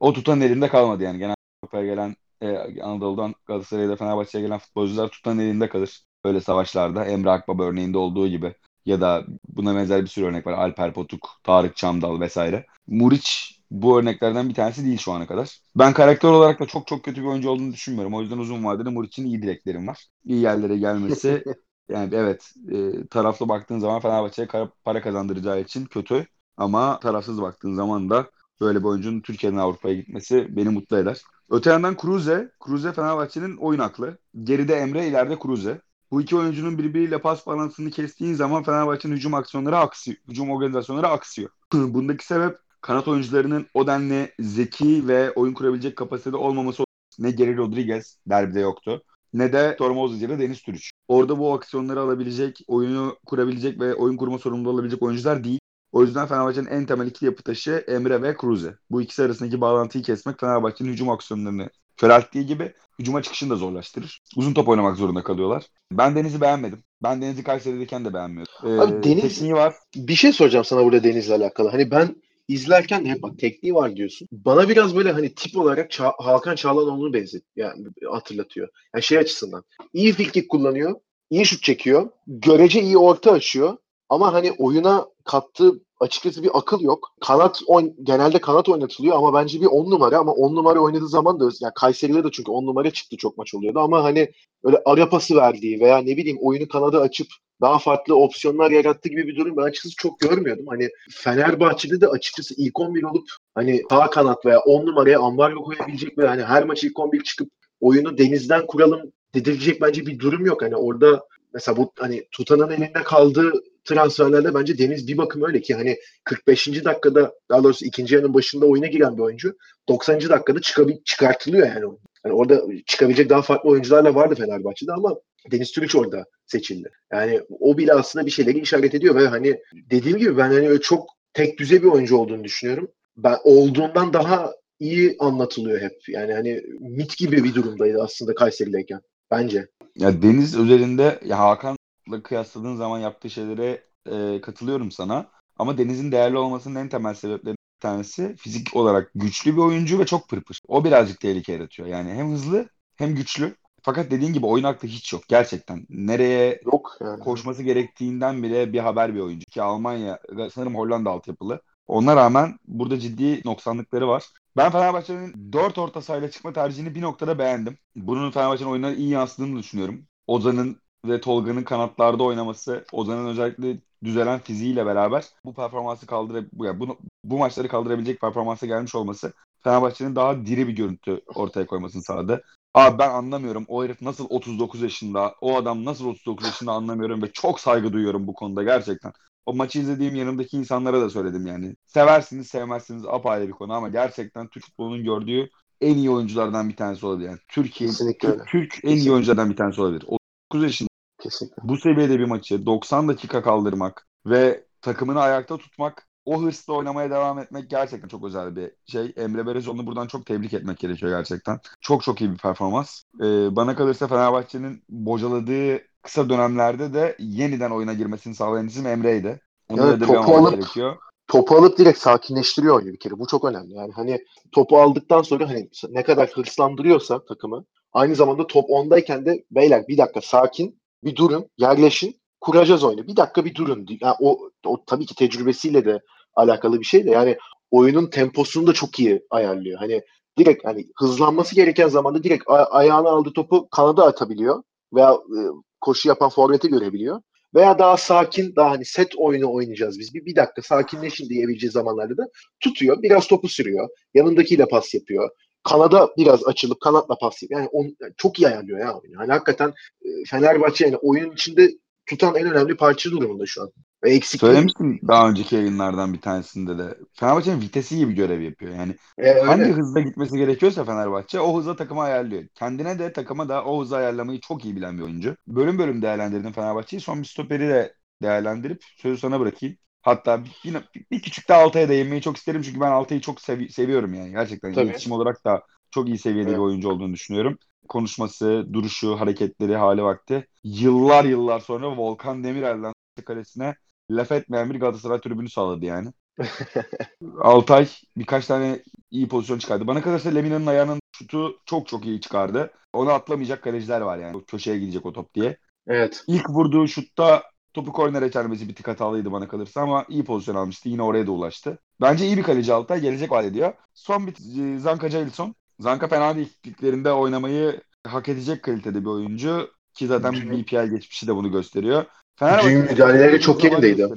[0.00, 1.18] o tutan elinde kalmadı yani.
[1.18, 6.02] Genel Avrupa'ya gelen e, Anadolu'dan Galatasaray'da Fenerbahçe'ye gelen futbolcular tutan elinde kalır.
[6.24, 8.54] Böyle savaşlarda Emre Akbaba örneğinde olduğu gibi
[8.86, 10.52] ya da buna benzer bir sürü örnek var.
[10.52, 12.66] Alper Potuk, Tarık Çamdal vesaire.
[12.86, 15.60] Muriç bu örneklerden bir tanesi değil şu ana kadar.
[15.76, 18.14] Ben karakter olarak da çok çok kötü bir oyuncu olduğunu düşünmüyorum.
[18.14, 20.06] O yüzden uzun vadede Muriç'in iyi dileklerim var.
[20.24, 21.44] İyi yerlere gelmesi
[21.88, 24.48] yani evet e, taraflı baktığın zaman Fenerbahçe'ye
[24.84, 26.26] para kazandıracağı için kötü.
[26.56, 28.30] Ama tarafsız baktığın zaman da
[28.60, 31.22] böyle bir oyuncunun Türkiye'den Avrupa'ya gitmesi beni mutlu eder.
[31.50, 32.50] Öte yandan Cruze.
[32.66, 34.18] Cruze Fenerbahçe'nin oyun aklı.
[34.42, 35.80] Geride Emre, ileride Cruze.
[36.10, 40.18] Bu iki oyuncunun birbiriyle pas balansını kestiğin zaman Fenerbahçe'nin hücum aksiyonları aksıyor.
[40.28, 41.50] Hücum organizasyonları aksıyor.
[41.72, 46.84] Bundaki sebep kanat oyuncularının o denli zeki ve oyun kurabilecek kapasitede olmaması
[47.18, 49.02] ne Geri Rodriguez derbide yoktu
[49.34, 50.90] ne de Tormoz ya da Deniz Türüç.
[51.08, 55.58] Orada bu aksiyonları alabilecek, oyunu kurabilecek ve oyun kurma sorumluluğu olabilecek oyuncular değil.
[55.92, 58.74] O yüzden Fenerbahçe'nin en temel ikili yapı taşı Emre ve Cruze.
[58.90, 64.22] Bu ikisi arasındaki bağlantıyı kesmek Fenerbahçe'nin hücum aksiyonlarını körelttiği gibi hücuma çıkışını da zorlaştırır.
[64.36, 65.66] Uzun top oynamak zorunda kalıyorlar.
[65.92, 66.82] Ben Deniz'i beğenmedim.
[67.02, 68.52] Ben Deniz'i Kayseri'deyken de beğenmiyordum.
[68.64, 69.74] Ee, Abi Deniz var.
[69.96, 71.68] Bir şey soracağım sana burada Deniz'le alakalı.
[71.68, 72.16] Hani ben
[72.48, 74.28] izlerken hep bak tekniği var diyorsun.
[74.32, 78.68] Bana biraz böyle hani tip olarak Ça- Hakan Çağlanoğlu'nu benzet yani hatırlatıyor.
[78.94, 79.64] Yani şey açısından.
[79.92, 80.94] İyi frikik kullanıyor.
[81.30, 82.10] iyi şut çekiyor.
[82.26, 83.76] Görece iyi orta açıyor.
[84.08, 87.12] Ama hani oyuna kattığı açıkçası bir akıl yok.
[87.20, 91.40] Kanat oyn genelde kanat oynatılıyor ama bence bir on numara ama on numara oynadığı zaman
[91.40, 94.32] da yani Kayseri'de de çünkü on numara çıktı çok maç oluyordu ama hani
[94.64, 97.26] öyle ara verdiği veya ne bileyim oyunu kanada açıp
[97.60, 100.66] daha farklı opsiyonlar yarattığı gibi bir durum ben açıkçası çok görmüyordum.
[100.68, 106.18] Hani Fenerbahçe'de de açıkçası ilk 11 olup hani sağ kanat veya 10 numaraya ambargo koyabilecek
[106.18, 107.48] ve hani her maç ilk 11 çıkıp
[107.80, 110.62] oyunu denizden kuralım dedirecek bence bir durum yok.
[110.62, 111.24] Hani orada
[111.56, 113.52] mesela bu hani Tutan'ın elinde kaldığı
[113.84, 116.84] transferlerde bence Deniz bir bakım öyle ki hani 45.
[116.84, 119.56] dakikada daha doğrusu ikinci yarının başında oyuna giren bir oyuncu
[119.88, 120.20] 90.
[120.20, 121.84] dakikada çıkabil çıkartılıyor yani.
[122.24, 125.16] yani orada çıkabilecek daha farklı oyuncularla vardı Fenerbahçe'de ama
[125.52, 126.90] Deniz Türüç orada seçildi.
[127.12, 131.08] Yani o bile aslında bir şeyleri işaret ediyor ve hani dediğim gibi ben hani çok
[131.32, 132.88] tek düze bir oyuncu olduğunu düşünüyorum.
[133.16, 136.08] Ben olduğundan daha iyi anlatılıyor hep.
[136.08, 139.68] Yani hani mit gibi bir durumdaydı aslında Kayseri'deyken bence.
[139.96, 145.30] Ya Deniz üzerinde ya Hakan'la kıyasladığın zaman yaptığı şeylere e, katılıyorum sana.
[145.58, 150.06] Ama Deniz'in değerli olmasının en temel sebeplerinden bir tanesi fizik olarak güçlü bir oyuncu ve
[150.06, 150.60] çok pırpır.
[150.68, 151.88] O birazcık tehlike yaratıyor.
[151.88, 153.56] Yani hem hızlı hem güçlü.
[153.82, 155.86] Fakat dediğin gibi oyun aklı hiç yok gerçekten.
[155.88, 157.20] Nereye yok yani.
[157.20, 159.44] koşması gerektiğinden bile bir haber bir oyuncu.
[159.50, 160.18] Ki Almanya
[160.54, 161.62] sanırım Hollanda altyapılı.
[161.86, 164.24] Ona rağmen burada ciddi noksanlıkları var.
[164.56, 167.78] Ben Fenerbahçe'nin 4 orta sahayla çıkma tercihini bir noktada beğendim.
[167.96, 170.06] Bunun Fenerbahçe'nin oyununa iyi yansıdığını düşünüyorum.
[170.26, 176.98] Ozan'ın ve Tolga'nın kanatlarda oynaması, Ozan'ın özellikle düzelen fiziğiyle beraber bu performansı kaldıra yani bunu,
[177.24, 179.32] bu maçları kaldırabilecek performansa gelmiş olması
[179.64, 182.44] Fenerbahçe'nin daha diri bir görüntü ortaya koymasını sağladı.
[182.74, 187.32] Abi ben anlamıyorum o herif nasıl 39 yaşında, o adam nasıl 39 yaşında anlamıyorum ve
[187.32, 189.12] çok saygı duyuyorum bu konuda gerçekten.
[189.46, 191.76] O maçı izlediğim yanımdaki insanlara da söyledim yani.
[191.86, 197.06] Seversiniz sevmezsiniz apayrı bir konu ama gerçekten Türk futbolunun gördüğü en iyi oyunculardan bir tanesi
[197.06, 197.28] olabilir.
[197.28, 198.46] Yani Türkiye Türk.
[198.46, 200.04] Türk en iyi oyunculardan bir tanesi olabilir.
[200.50, 200.88] 30 yaşında
[201.22, 201.62] Kesinlikle.
[201.62, 207.38] bu seviyede bir maçı 90 dakika kaldırmak ve takımını ayakta tutmak, o hırsla oynamaya devam
[207.38, 209.12] etmek gerçekten çok özel bir şey.
[209.16, 211.58] Emre Belezoğlu'nu buradan çok tebrik etmek gerekiyor gerçekten.
[211.80, 213.02] Çok çok iyi bir performans.
[213.20, 219.40] Ee, bana kalırsa Fenerbahçe'nin bocaladığı kısa dönemlerde de yeniden oyuna girmesini sağlayan isim Emre'ydi.
[219.70, 220.96] Onu Evet, topu alıp- gerekiyor.
[221.28, 223.18] topu alıp direkt sakinleştiriyor oyunu bir kere.
[223.18, 223.74] Bu çok önemli.
[223.74, 229.44] Yani hani topu aldıktan sonra hani ne kadar hırslandırıyorsa takımı aynı zamanda top ondayken de
[229.50, 233.06] beyler bir dakika sakin bir durun yerleşin kuracağız oyunu.
[233.06, 233.86] Bir dakika bir durun.
[234.00, 236.00] Yani o, o tabii ki tecrübesiyle de
[236.34, 237.36] alakalı bir şey de yani
[237.70, 239.78] oyunun temposunu da çok iyi ayarlıyor.
[239.78, 240.02] Hani
[240.38, 244.62] direkt hani hızlanması gereken zamanda direkt a- ayağına aldığı topu kanada atabiliyor
[244.94, 245.38] veya e,
[245.80, 247.20] koşu yapan forveti görebiliyor.
[247.54, 250.14] Veya daha sakin, daha hani set oyunu oynayacağız biz.
[250.14, 252.26] Bir, bir dakika sakinleşin diyebileceği zamanlarda da
[252.60, 253.02] tutuyor.
[253.02, 253.88] Biraz topu sürüyor.
[254.14, 255.30] Yanındakiyle pas yapıyor.
[255.64, 257.60] Kanada biraz açılıp kanatla pas yapıyor.
[257.60, 259.00] Yani on, çok iyi ayarlıyor ya.
[259.16, 259.68] Hani hakikaten
[260.04, 261.70] e, Fenerbahçe yani oyunun içinde
[262.06, 263.72] tutan en önemli parça durumunda şu an.
[264.04, 266.98] Eksikliği Söylemiştim daha önceki yayınlardan bir tanesinde de.
[267.12, 268.74] Fenerbahçe'nin vitesi gibi görev yapıyor.
[268.74, 269.40] Yani e, öyle.
[269.40, 272.44] hangi hızda gitmesi gerekiyorsa Fenerbahçe o hızla takımı ayarlıyor.
[272.54, 275.36] Kendine de takıma da o hızı ayarlamayı çok iyi bilen bir oyuncu.
[275.46, 277.00] Bölüm bölüm değerlendirdim Fenerbahçe'yi.
[277.00, 279.76] Son bir stoperi de değerlendirip sözü sana bırakayım.
[280.02, 282.62] Hatta yine bir küçük de Altay'a değinmeyi çok isterim.
[282.62, 284.30] Çünkü ben Altay'ı çok sevi- seviyorum yani.
[284.30, 284.86] Gerçekten Tabii.
[284.86, 286.58] iletişim olarak da çok iyi seviyede Evet.
[286.58, 287.58] bir oyuncu olduğunu düşünüyorum.
[287.88, 290.46] Konuşması, duruşu, hareketleri, hali vakti.
[290.64, 292.92] Yıllar yıllar sonra Volkan Demirel'den
[293.24, 293.74] kalesine
[294.10, 296.12] laf etmeyen bir Galatasaray tribünü sağladı yani.
[297.40, 299.86] Altay birkaç tane iyi pozisyon çıkardı.
[299.86, 302.70] Bana kalırsa Lemina'nın ayağının şutu çok çok iyi çıkardı.
[302.92, 304.44] Onu atlamayacak kaleciler var yani.
[304.44, 305.58] Köşeye gidecek o top diye.
[305.86, 306.24] Evet.
[306.26, 307.42] İlk vurduğu şutta
[307.74, 310.88] topu kornere çelmesi bir tık hatalıydı bana kalırsa ama iyi pozisyon almıştı.
[310.88, 311.78] Yine oraya da ulaştı.
[312.00, 313.00] Bence iyi bir kaleci Altay.
[313.00, 313.72] Gelecek vaat ediyor.
[313.94, 315.54] Son bir e, Zanka Jailson.
[315.80, 317.06] Zanka fena değil.
[317.06, 319.70] Oynamayı hak edecek kalitede bir oyuncu.
[319.94, 320.32] Ki zaten.
[320.32, 322.04] BPL geçmişi de bunu gösteriyor.
[322.40, 324.08] Düğün müdahaleleri çok yerindeydi.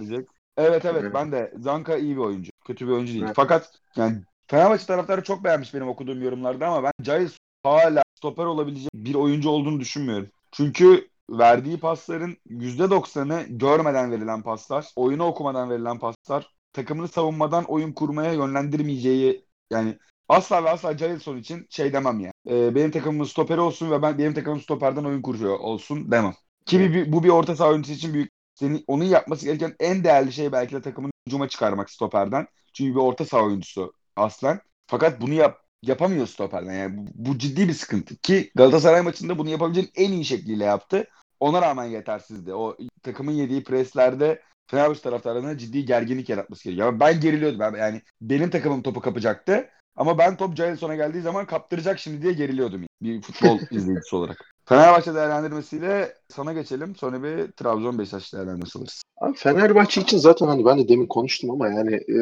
[0.58, 2.52] Evet evet ben de Zanka iyi bir oyuncu.
[2.66, 3.24] Kötü bir oyuncu değil.
[3.26, 3.36] Evet.
[3.36, 8.90] Fakat yani Fenerbahçe taraftarı çok beğenmiş benim okuduğum yorumlarda ama ben Giles hala stoper olabilecek
[8.94, 10.28] bir oyuncu olduğunu düşünmüyorum.
[10.52, 18.34] Çünkü verdiği pasların %90'ı görmeden verilen paslar, oyunu okumadan verilen paslar, takımını savunmadan oyun kurmaya
[18.34, 19.98] yönlendirmeyeceği yani
[20.30, 22.34] asla ve asla Gileson için şey demem yani.
[22.50, 26.34] Ee, benim takımımın stoperi olsun ve ben benim takımım stoperden oyun kuruyor olsun demem.
[26.70, 30.34] Ki bir- bu bir orta saha oyuncusu için büyük senin onun yapması gereken en değerli
[30.34, 32.48] şey belki de takımın hücuma çıkarmak stoperden.
[32.74, 34.60] Çünkü bir orta saha oyuncusu aslen.
[34.88, 36.74] Fakat bunu yap yapamıyor stoperden.
[36.74, 38.18] Yani bu, bu ciddi bir sıkıntı.
[38.18, 41.08] Ki Galatasaray maçında bunu yapabileceğin en iyi şekliyle yaptı.
[41.40, 42.54] Ona rağmen yetersizdi.
[42.54, 46.88] O takımın yediği preslerde Fenerbahçe taraftarlarına ciddi gerginlik yaratması gerekiyor.
[46.88, 47.60] Yani ben geriliyordum.
[47.60, 49.70] Ben, yani benim takımım topu kapacaktı.
[49.96, 52.82] Ama ben top Jadeson'a geldiği zaman kaptıracak şimdi diye geriliyordum.
[52.82, 52.90] Yani.
[53.02, 54.54] Bir futbol izleyicisi olarak.
[54.70, 56.96] Fenerbahçe değerlendirmesiyle sana geçelim.
[56.96, 59.02] Sonra bir Trabzon Beşiktaş değerlendirmesi alırız.
[59.18, 62.18] Abi Fenerbahçe için zaten hani ben de demin konuştum ama yani e,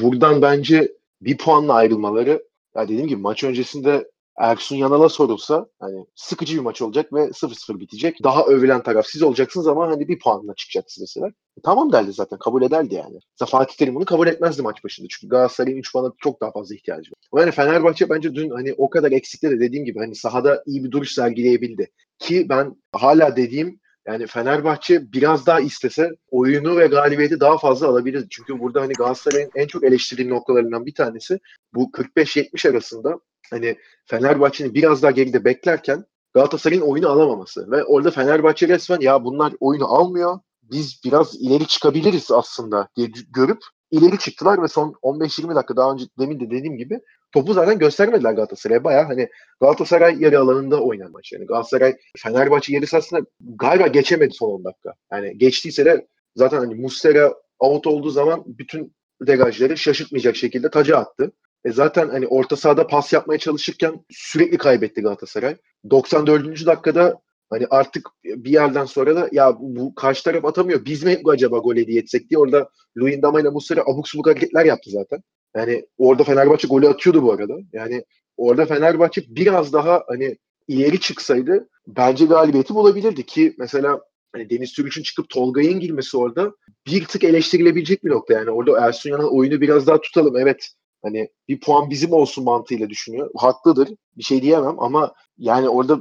[0.00, 2.42] buradan bence bir puanla ayrılmaları
[2.76, 7.80] ya dediğim gibi maç öncesinde Ersun Yanal'a sorulsa hani sıkıcı bir maç olacak ve 0-0
[7.80, 8.24] bitecek.
[8.24, 11.32] Daha övülen taraf siz olacaksınız ama hani bir puanla çıkacaksınız mesela.
[11.64, 13.18] Tamam derdi zaten kabul ederdi yani.
[13.40, 15.08] Mesela Fatih Terim bunu kabul etmezdi maç başında.
[15.10, 17.42] Çünkü Galatasaray'ın 3 puana çok daha fazla ihtiyacı var.
[17.42, 20.90] Yani Fenerbahçe bence dün hani o kadar eksikte de dediğim gibi hani sahada iyi bir
[20.90, 21.90] duruş sergileyebildi.
[22.18, 28.26] Ki ben hala dediğim yani Fenerbahçe biraz daha istese oyunu ve galibiyeti daha fazla alabilirdi.
[28.30, 31.38] Çünkü burada hani Galatasaray'ın en çok eleştirdiğim noktalarından bir tanesi
[31.74, 37.70] bu 45-70 arasında hani Fenerbahçe'nin biraz daha geride beklerken Galatasaray'ın oyunu alamaması.
[37.70, 40.38] Ve orada Fenerbahçe resmen ya bunlar oyunu almıyor.
[40.62, 43.58] Biz biraz ileri çıkabiliriz aslında diye görüp
[43.90, 47.00] ileri çıktılar ve son 15-20 dakika daha önce demin de dediğim gibi
[47.32, 48.84] topu zaten göstermediler Galatasaray'a.
[48.84, 49.28] Baya hani
[49.60, 51.32] Galatasaray yarı alanında oynayan maç.
[51.32, 54.94] Yani Galatasaray Fenerbahçe yarı sahasında galiba geçemedi son 10 dakika.
[55.12, 56.06] Yani geçtiyse de
[56.36, 58.94] zaten hani Muslera out olduğu zaman bütün
[59.26, 61.32] degajları şaşırtmayacak şekilde taca attı.
[61.64, 65.56] E zaten hani orta sahada pas yapmaya çalışırken sürekli kaybetti Galatasaray.
[65.90, 66.66] 94.
[66.66, 70.84] dakikada hani artık bir yerden sonra da ya bu karşı taraf atamıyor.
[70.84, 74.90] Biz mi acaba gol hediye etsek diye orada Luyendama ile Muslera abuk subuk hareketler yaptı
[74.90, 75.22] zaten.
[75.56, 77.56] Yani orada Fenerbahçe golü atıyordu bu arada.
[77.72, 78.04] Yani
[78.36, 84.00] orada Fenerbahçe biraz daha hani ileri çıksaydı bence galibiyeti bulabilirdi ki mesela
[84.32, 86.52] hani Deniz Türüç'ün çıkıp Tolga'nın girmesi orada
[86.86, 88.50] bir tık eleştirilebilecek bir nokta yani.
[88.50, 90.36] Orada Ersun Yanal oyunu biraz daha tutalım.
[90.36, 90.68] Evet
[91.02, 93.30] hani bir puan bizim olsun mantığıyla düşünüyor.
[93.36, 93.88] Haklıdır.
[94.16, 96.00] Bir şey diyemem ama yani orada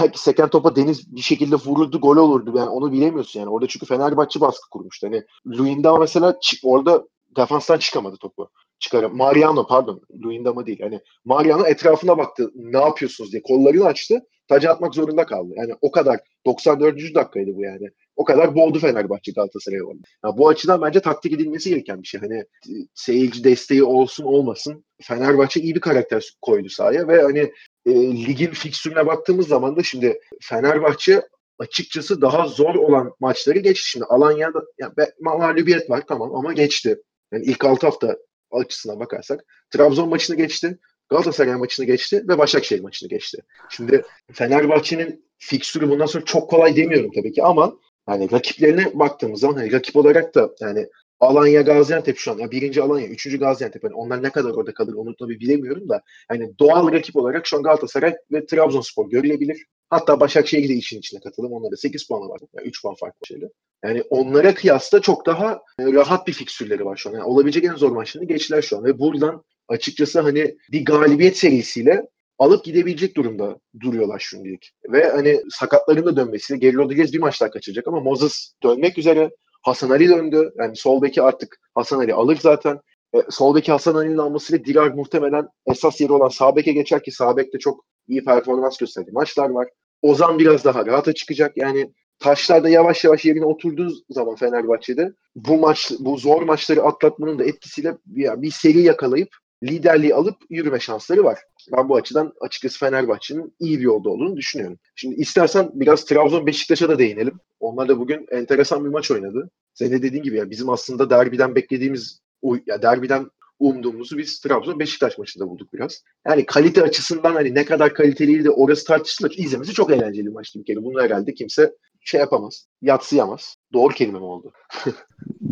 [0.00, 2.52] belki seken topa Deniz bir şekilde vururdu gol olurdu.
[2.56, 3.50] Yani onu bilemiyorsun yani.
[3.50, 5.06] Orada çünkü Fenerbahçe baskı kurmuştu.
[5.06, 7.04] Hani Luyendama mesela orada
[7.36, 8.50] defanstan çıkamadı topu.
[8.78, 9.16] çıkarım.
[9.16, 10.02] Mariano pardon.
[10.24, 10.80] Luyendam'a değil.
[10.82, 12.50] Hani Mariano etrafına baktı.
[12.54, 13.42] Ne yapıyorsunuz diye.
[13.42, 14.20] Kollarını açtı.
[14.48, 15.54] Tacı atmak zorunda kaldı.
[15.56, 17.14] Yani o kadar 94.
[17.14, 17.90] dakikaydı bu yani.
[18.20, 20.00] O kadar boğdu Fenerbahçe Galatasaray'ı orada.
[20.24, 22.20] Yani bu açıdan bence taktik edilmesi gereken bir şey.
[22.20, 24.84] Hani e, seyirci desteği olsun olmasın.
[25.02, 27.52] Fenerbahçe iyi bir karakter koydu sahaya ve hani
[27.86, 27.92] e,
[28.26, 31.22] ligin fiksürüne baktığımız zaman da şimdi Fenerbahçe
[31.58, 33.90] açıkçası daha zor olan maçları geçti.
[33.90, 37.02] Şimdi Alanya'da yani mağlubiyet var tamam ama geçti.
[37.32, 38.16] Yani ilk 6 hafta
[38.50, 40.78] açısından bakarsak Trabzon maçını geçti.
[41.08, 43.38] Galatasaray maçını geçti ve Başakşehir maçını geçti.
[43.70, 44.02] Şimdi
[44.32, 47.76] Fenerbahçe'nin fiksürü bundan sonra çok kolay demiyorum tabii ki ama
[48.10, 50.88] hani rakiplerine baktığımız zaman hani rakip olarak da yani
[51.20, 52.38] Alanya Gaziantep şu an.
[52.38, 53.84] Ya birinci Alanya, üçüncü Gaziantep.
[53.84, 56.02] Yani onlar ne kadar orada kalır onu tabii bilemiyorum da.
[56.30, 59.66] Yani doğal rakip olarak şu an Galatasaray ve Trabzonspor görülebilir.
[59.90, 61.52] Hatta Başakşehir de işin içine katılım.
[61.52, 62.40] Onlarda 8 puan var.
[62.56, 63.48] Yani 3 puan farklı şeyle.
[63.84, 67.14] Yani onlara kıyasla çok daha e, rahat bir fiksürleri var şu an.
[67.14, 68.84] Yani olabilecek en zor maçlarını geçtiler şu an.
[68.84, 72.06] Ve buradan açıkçası hani bir galibiyet serisiyle
[72.40, 74.72] alıp gidebilecek durumda duruyorlar şimdilik.
[74.92, 79.30] Ve hani sakatların da dönmesiyle Geri Rodriguez bir maç daha kaçıracak ama Moses dönmek üzere.
[79.62, 80.52] Hasan Ali döndü.
[80.58, 82.80] Yani sol beki artık Hasan Ali alır zaten.
[83.14, 87.10] E, sol beki Hasan Ali'nin almasıyla Dirar muhtemelen esas yeri olan sağ beke geçer ki
[87.10, 89.10] sağ bekte çok iyi performans gösterdi.
[89.12, 89.68] Maçlar var.
[90.02, 91.56] Ozan biraz daha rahata çıkacak.
[91.56, 97.38] Yani taşlar da yavaş yavaş yerine oturduğu zaman Fenerbahçe'de bu maç bu zor maçları atlatmanın
[97.38, 99.28] da etkisiyle bir, bir seri yakalayıp
[99.62, 101.38] liderliği alıp yürüme şansları var.
[101.76, 104.78] Ben bu açıdan açıkçası Fenerbahçe'nin iyi bir yolda olduğunu düşünüyorum.
[104.94, 107.40] Şimdi istersen biraz Trabzon Beşiktaş'a da değinelim.
[107.60, 109.50] Onlar da bugün enteresan bir maç oynadı.
[109.74, 112.20] Senin de dediğin gibi ya bizim aslında derbiden beklediğimiz
[112.66, 116.02] ya derbiden umduğumuzu biz Trabzon Beşiktaş maçında bulduk biraz.
[116.26, 119.34] Yani kalite açısından hani ne kadar kaliteliydi orası tartışılır.
[119.36, 120.84] İzlemesi çok eğlenceli bir maçtı bir kere.
[120.84, 122.66] Bunu herhalde kimse şey yapamaz.
[122.82, 123.56] Yatsıyamaz.
[123.72, 124.52] Doğru kelime mi oldu?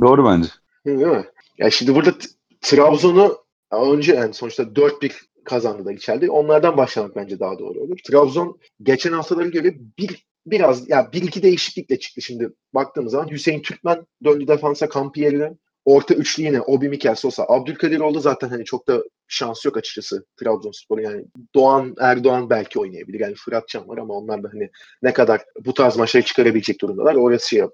[0.00, 0.48] Doğru bence.
[0.86, 1.24] Değil mi?
[1.58, 2.14] Ya şimdi burada
[2.60, 5.12] Trabzon'u önce yani sonuçta 4-1
[5.44, 6.30] kazandılar içeride.
[6.30, 7.98] Onlardan başlamak bence daha doğru olur.
[8.10, 13.30] Trabzon geçen haftalara göre bir biraz ya yani bir iki değişiklikle çıktı şimdi baktığımız zaman
[13.30, 15.52] Hüseyin Türkmen döndü defansa kampı yerine
[15.84, 17.44] orta üçlü yine Obi Mikel Sosa.
[17.48, 23.20] Abdülkadir oldu zaten hani çok da şans yok açıkçası Trabzonspor'un yani Doğan Erdoğan belki oynayabilir.
[23.20, 24.70] Yani Fırat Can var ama onlar da hani
[25.02, 27.14] ne kadar bu tarz maçları çıkarabilecek durumdalar.
[27.14, 27.66] Orası şey, e,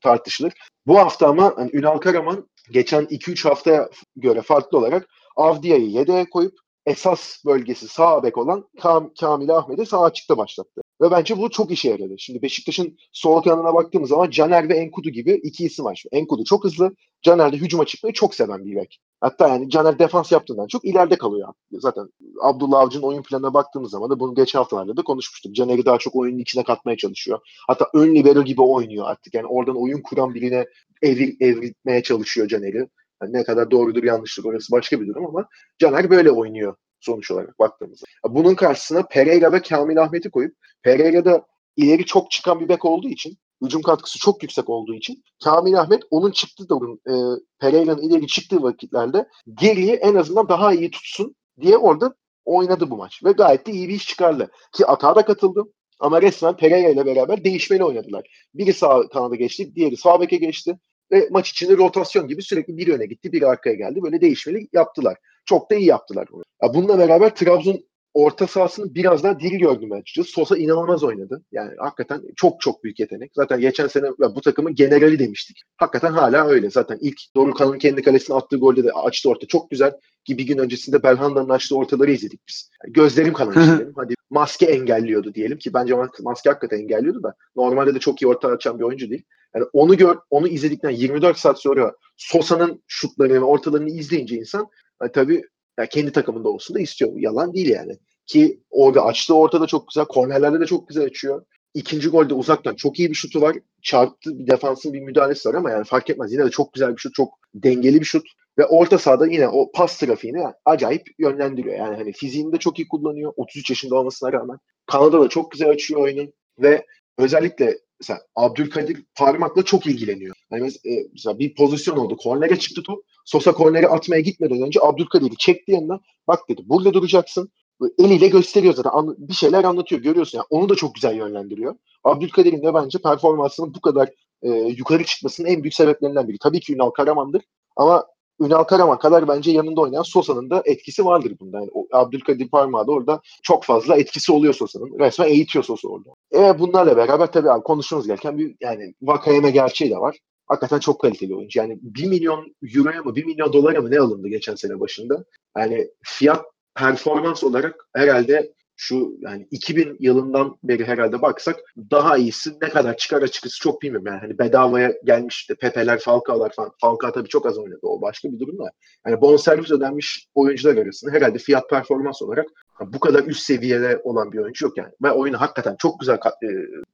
[0.00, 0.52] tartışılır.
[0.86, 6.58] Bu hafta ama hani Ünal Karaman geçen 2-3 haftaya göre farklı olarak Avdia'yı yedeğe koyup
[6.86, 10.80] esas bölgesi sağ bek olan Kam Kamil Ahmet'i sağ açıkta başlattı.
[11.02, 12.14] Ve bence bu çok işe yaradı.
[12.18, 16.04] Şimdi Beşiktaş'ın sol kanadına baktığımız zaman Caner ve Enkudu gibi iki isim var.
[16.12, 16.94] Enkudu çok hızlı.
[17.22, 19.00] Caner de hücuma çıkmayı çok seven bir bek.
[19.20, 21.48] Hatta yani Caner defans yaptığından çok ileride kalıyor.
[21.72, 22.08] Zaten
[22.42, 25.54] Abdullah Avcı'nın oyun planına baktığımız zaman da bunu geçen haftalarda da konuşmuştuk.
[25.54, 27.38] Caner'i daha çok oyunun içine katmaya çalışıyor.
[27.66, 29.34] Hatta ön libero gibi oynuyor artık.
[29.34, 30.66] Yani oradan oyun kuran birine
[31.02, 32.88] evir, evritmeye çalışıyor Caner'i.
[33.22, 37.58] Yani ne kadar doğrudur yanlıştır orası başka bir durum ama Caner böyle oynuyor sonuç olarak
[37.58, 38.06] baktığımızda.
[38.28, 43.08] Bunun karşısına Pereira ve Kamil Ahmet'i koyup Pereira da ileri çok çıkan bir bek olduğu
[43.08, 47.14] için hücum katkısı çok yüksek olduğu için Kamil Ahmet onun çıktığı durum e,
[47.60, 53.24] Pereira'nın ileri çıktığı vakitlerde geriyi en azından daha iyi tutsun diye orada oynadı bu maç.
[53.24, 54.50] Ve gayet de iyi bir iş çıkardı.
[54.72, 55.64] Ki atağa da katıldı.
[56.00, 58.48] Ama resmen Pereira ile beraber değişmeli oynadılar.
[58.54, 60.78] Biri sağ kanada geçti, diğeri sağ beke geçti.
[61.12, 64.02] Ve maç içinde rotasyon gibi sürekli biri öne gitti, biri arkaya geldi.
[64.02, 65.16] Böyle değişmeli yaptılar.
[65.44, 66.42] Çok da iyi yaptılar bunu.
[66.62, 67.80] Ya bununla beraber Trabzon
[68.14, 70.30] orta sahasını biraz daha diri gördüm açıkçası.
[70.30, 71.42] Sosa inanılmaz oynadı.
[71.52, 73.30] Yani hakikaten çok çok büyük yetenek.
[73.34, 75.62] Zaten geçen sene bu takımın generali demiştik.
[75.76, 76.70] Hakikaten hala öyle.
[76.70, 79.46] Zaten ilk Dorukhan'ın kendi kalesine attığı golde de açtı orta.
[79.46, 79.92] Çok güzel.
[80.24, 82.70] Ki bir gün öncesinde Belhanda'nın açtığı ortaları izledik biz.
[82.84, 87.98] Yani gözlerim kanamıştı Hadi maske engelliyordu diyelim ki bence maske hakikaten engelliyordu da normalde de
[87.98, 89.24] çok iyi orta açan bir oyuncu değil.
[89.54, 94.66] Yani onu gör, onu izledikten 24 saat sonra Sosa'nın şutlarını ortalarını izleyince insan
[95.02, 95.42] yani tabii
[95.78, 97.12] yani kendi takımında olsun da istiyor.
[97.16, 97.98] Yalan değil yani.
[98.26, 100.04] Ki orada açtığı ortada çok güzel.
[100.04, 101.44] Kornerlerde de çok güzel açıyor.
[101.74, 103.56] İkinci golde uzaktan çok iyi bir şutu var.
[103.82, 106.32] Çarptı bir defansın bir müdahalesi var ama yani fark etmez.
[106.32, 107.14] Yine de çok güzel bir şut.
[107.14, 108.26] Çok dengeli bir şut.
[108.58, 111.76] Ve orta sahada yine o pas trafiğini acayip yönlendiriyor.
[111.76, 113.32] Yani hani fiziğini de çok iyi kullanıyor.
[113.36, 114.58] 33 yaşında olmasına rağmen.
[114.86, 116.32] Kanada da çok güzel açıyor oyunun.
[116.58, 116.86] Ve
[117.18, 120.36] özellikle mesela Abdülkadir parmakla çok ilgileniyor.
[120.50, 120.70] Hani
[121.12, 122.16] mesela bir pozisyon oldu.
[122.16, 123.04] Kornere çıktı top.
[123.24, 126.00] Sosa kornere atmaya gitmeden önce Abdülkadir'i çekti yanına.
[126.28, 127.50] Bak dedi burada duracaksın.
[127.98, 128.90] Eliyle gösteriyor zaten.
[128.90, 130.02] An- bir şeyler anlatıyor.
[130.02, 130.38] Görüyorsun.
[130.38, 131.74] Yani onu da çok güzel yönlendiriyor.
[132.04, 134.08] Abdülkadir'in de bence performansının bu kadar
[134.42, 136.38] e, yukarı çıkmasının en büyük sebeplerinden biri.
[136.38, 137.42] Tabii ki Ünal Karaman'dır.
[137.76, 138.06] Ama
[138.40, 141.58] Ünal Karaman kadar bence yanında oynayan Sosa'nın da etkisi vardır bunda.
[141.58, 144.98] Yani Abdülkadir Parmağı da orada çok fazla etkisi oluyor Sosa'nın.
[144.98, 146.10] Resmen eğitiyor Sosa orada.
[146.34, 150.16] E bunlarla beraber tabii abi konuşmamız gereken bir yani Vakayeme gerçeği de var.
[150.46, 151.58] hakikaten çok kaliteli oyuncu.
[151.60, 155.24] Yani 1 milyon euroya mı 1 milyon dolara mı ne alındı geçen sene başında?
[155.58, 161.56] Yani fiyat performans olarak herhalde şu yani 2000 yılından beri herhalde baksak
[161.90, 164.06] daha iyisi ne kadar çıkar açıkçası çok bilmiyorum.
[164.06, 166.70] Yani hani bedavaya gelmiş işte Pepe'ler, Falcao'lar falan.
[166.80, 167.78] Falcao tabii çok az oynadı.
[167.82, 168.70] O başka bir durum da.
[169.06, 172.46] Yani bonservis ödenmiş oyuncular arasında herhalde fiyat performans olarak
[172.86, 174.92] bu kadar üst seviyede olan bir oyuncu yok yani.
[175.02, 176.48] Ve oyunu hakikaten çok güzel kat, e,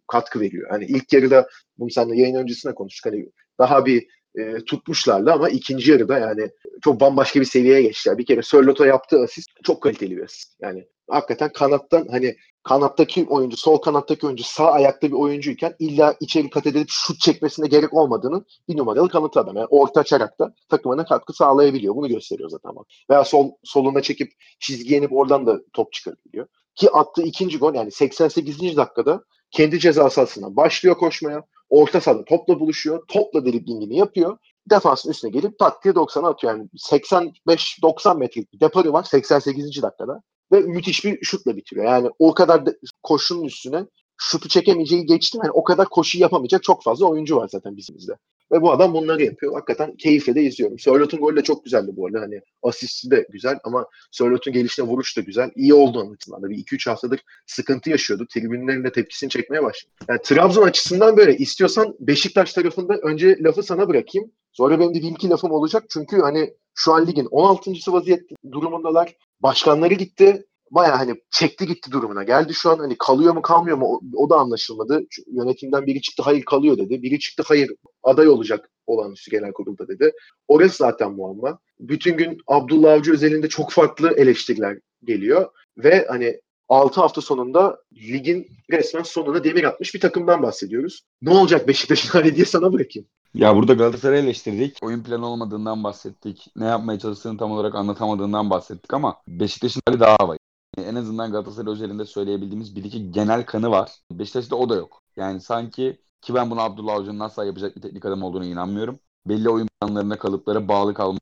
[0.09, 0.70] katkı veriyor.
[0.70, 3.12] Hani ilk yarıda bunu seninle yayın öncesinde konuştuk.
[3.12, 4.07] Hani daha bir
[4.38, 6.51] e, tutmuşlardı ama ikinci yarıda yani
[6.85, 8.18] çok bambaşka bir seviyeye geçtiler.
[8.18, 10.57] Bir kere Sörlot'a yaptığı asist çok kaliteli bir asist.
[10.62, 16.51] Yani hakikaten kanattan hani kanattaki oyuncu, sol kanattaki oyuncu sağ ayakta bir oyuncuyken illa içeri
[16.51, 19.57] kat edip şut çekmesine gerek olmadığının bir numaralı kanıtı adam.
[19.57, 21.97] Yani orta açarak da takımına katkı sağlayabiliyor.
[21.97, 22.77] Bunu gösteriyor zaten.
[22.77, 22.87] Bak.
[23.11, 26.47] Veya sol soluna çekip çizgiye inip oradan da top çıkarabiliyor.
[26.75, 28.77] Ki attığı ikinci gol yani 88.
[28.77, 31.42] dakikada kendi ceza sahasından başlıyor koşmaya.
[31.74, 33.04] Orta sahada topla buluşuyor.
[33.08, 34.38] Topla driblingini yapıyor.
[34.70, 36.52] Defansın üstüne gelip tak diye 90'a atıyor.
[36.52, 39.82] Yani 85-90 metrelik bir deparı var 88.
[39.82, 41.87] dakikada ve müthiş bir şutla bitiriyor.
[41.87, 45.40] Yani o kadar da koşunun üstüne şutu çekemeyeceği geçtim.
[45.44, 48.12] Yani o kadar koşu yapamayacak çok fazla oyuncu var zaten bizimizde.
[48.53, 49.55] Ve bu adam bunları yapıyor.
[49.55, 50.79] Hakikaten keyifle de izliyorum.
[50.79, 52.20] Sörlot'un golü de çok güzeldi bu arada.
[52.20, 55.50] Hani asisti de güzel ama Sörlot'un gelişine vuruş da güzel.
[55.57, 56.14] İyi oldu onun.
[56.50, 58.27] Bir 2-3 haftadır sıkıntı yaşıyordu.
[58.31, 59.92] Tribünlerin de tepkisini çekmeye başladı.
[60.09, 61.37] Yani Trabzon açısından böyle.
[61.37, 64.31] istiyorsan Beşiktaş tarafında önce lafı sana bırakayım.
[64.53, 65.85] Sonra benim de bir lafım olacak.
[65.88, 67.72] Çünkü hani şu an ligin 16.
[67.92, 69.16] vaziyet durumundalar.
[69.40, 70.46] Başkanları gitti.
[70.74, 74.30] Baya hani çekti gitti durumuna geldi şu an hani kalıyor mu kalmıyor mu o, o
[74.30, 75.02] da anlaşılmadı.
[75.26, 77.02] Yönetimden biri çıktı hayır kalıyor dedi.
[77.02, 77.70] Biri çıktı hayır
[78.02, 80.12] aday olacak olan üstü genel kurulda dedi.
[80.48, 81.58] Orası zaten muamma.
[81.80, 88.46] Bütün gün Abdullah Avcı özelinde çok farklı eleştiriler geliyor ve hani 6 hafta sonunda ligin
[88.70, 91.02] resmen sonuna demir atmış bir takımdan bahsediyoruz.
[91.22, 93.08] Ne olacak Beşiktaş'ın hali diye sana bırakayım.
[93.34, 94.78] Ya burada Galatasaray'ı eleştirdik.
[94.82, 96.46] Oyun planı olmadığından bahsettik.
[96.56, 100.37] Ne yapmaya çalıştığını tam olarak anlatamadığından bahsettik ama Beşiktaş'ın hali daha hava.
[100.78, 103.92] En azından Galatasaray özelinde söyleyebildiğimiz bir iki genel kanı var.
[104.10, 105.02] Beşiktaş'ta o da yok.
[105.16, 108.98] Yani sanki ki ben bunu Abdullah Avcı'nın nasıl yapacak bir teknik adam olduğunu inanmıyorum.
[109.26, 111.20] Belli oyun planlarına, kalıplara bağlı kalmayı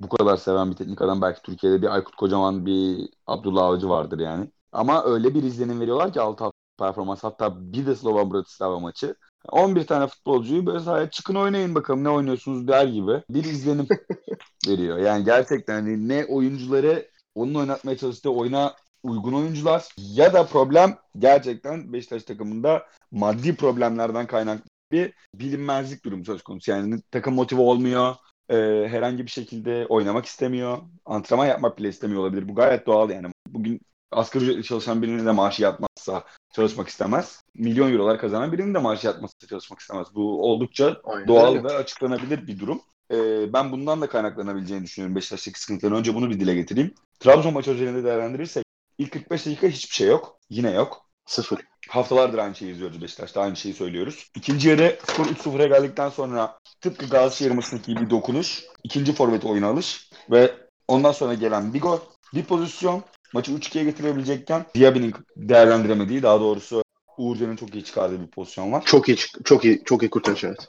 [0.00, 4.18] bu kadar seven bir teknik adam belki Türkiye'de bir Aykut Kocaman bir Abdullah Avcı vardır
[4.18, 4.50] yani.
[4.72, 9.16] Ama öyle bir izlenim veriyorlar ki 6 hafta performans hatta bir de Slovan Bratislava maçı.
[9.52, 13.86] 11 tane futbolcuyu böyle sahaya çıkın oynayın bakalım ne oynuyorsunuz der gibi bir izlenim
[14.68, 14.98] veriyor.
[14.98, 21.92] Yani gerçekten hani ne oyuncuları onun oynatmaya çalıştığı oyuna uygun oyuncular ya da problem gerçekten
[21.92, 26.70] Beşiktaş takımında maddi problemlerden kaynaklı bir bilinmezlik durumu söz konusu.
[26.70, 28.14] Yani takım motive olmuyor,
[28.48, 28.56] e,
[28.88, 32.48] herhangi bir şekilde oynamak istemiyor, antrenman yapmak bile istemiyor olabilir.
[32.48, 33.26] Bu gayet doğal yani.
[33.48, 33.80] Bugün
[34.12, 37.42] asgari ücretli çalışan birinin de maaşı yatmazsa çalışmak istemez.
[37.54, 40.06] Milyon eurolar kazanan birinin de maaşı yatmazsa çalışmak istemez.
[40.14, 42.80] Bu oldukça Aynen doğal ve açıklanabilir bir durum.
[43.10, 45.96] Ee, ben bundan da kaynaklanabileceğini düşünüyorum Beşiktaş'taki sıkıntıları.
[45.96, 46.94] Önce bunu bir dile getireyim.
[47.20, 48.63] Trabzon maçı özelinde değerlendirirsek
[48.98, 50.38] ilk 45 dakika hiçbir şey yok.
[50.50, 51.04] Yine yok.
[51.26, 51.60] Sıfır.
[51.88, 53.40] Haftalardır aynı şeyi izliyoruz Beşiktaş'ta.
[53.40, 54.30] Aynı şeyi söylüyoruz.
[54.36, 58.64] İkinci yarı skor 3-0'a geldikten sonra tıpkı Galatasaray maçındaki bir dokunuş.
[58.84, 60.10] ikinci forvet oyuna alış.
[60.30, 60.54] Ve
[60.88, 61.98] ondan sonra gelen bir gol.
[62.34, 63.02] Bir pozisyon
[63.34, 66.84] maçı 3-2'ye getirebilecekken Diaby'nin değerlendiremediği daha doğrusu
[67.18, 68.82] Uğurcan'ın çok iyi çıkardığı bir pozisyon var.
[68.86, 70.68] Çok iyi çok iyi çok iyi kurtarış evet.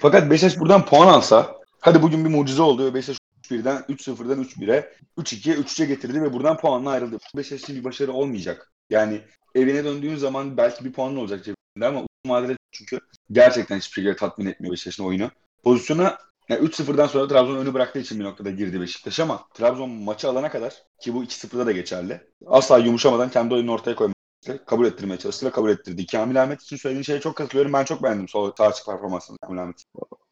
[0.00, 4.92] Fakat Beşiktaş buradan puan alsa hadi bugün bir mucize oldu ve Beşiktaş 3-1'den 3-0'dan 3-1'e
[5.18, 7.18] 3-2'ye 3-3'e getirdi ve buradan puanla ayrıldı.
[7.36, 8.72] Beşiktaş'ın bir başarı olmayacak.
[8.90, 9.20] Yani
[9.54, 13.00] evine döndüğün zaman belki bir puanın olacak cebinde ama uzun vadede çünkü
[13.32, 15.30] gerçekten hiçbir şekilde tatmin etmiyor Beşiktaş'ın oyunu.
[15.64, 20.28] Pozisyona yani 3-0'dan sonra Trabzon önü bıraktığı için bir noktada girdi Beşiktaş ama Trabzon maçı
[20.28, 22.20] alana kadar ki bu 2-0'da da geçerli.
[22.46, 24.14] Asla yumuşamadan kendi oyununu ortaya koymaya
[24.66, 26.06] kabul ettirmeye çalıştı ve kabul ettirdi.
[26.06, 27.72] Kamil Ahmet için söylediğin şeye çok katılıyorum.
[27.72, 29.84] Ben çok beğendim sol sağ açık performansını Kamil Ahmet.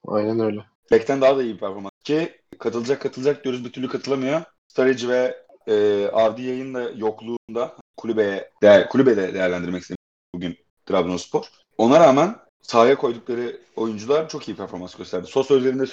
[0.07, 0.61] Aynen öyle.
[0.91, 1.93] Bekten daha da iyi bir performans.
[2.05, 4.43] Ki katılacak katılacak diyoruz bir türlü katılamıyor.
[4.69, 9.99] Sturridge ve e, Avdi yayın da yokluğunda kulübeye değer, kulübede değerlendirmek istedim
[10.35, 11.45] bugün Trabzonspor.
[11.79, 15.27] Ona rağmen sahaya koydukları oyuncular çok iyi performans gösterdi.
[15.27, 15.85] Sos üzerinde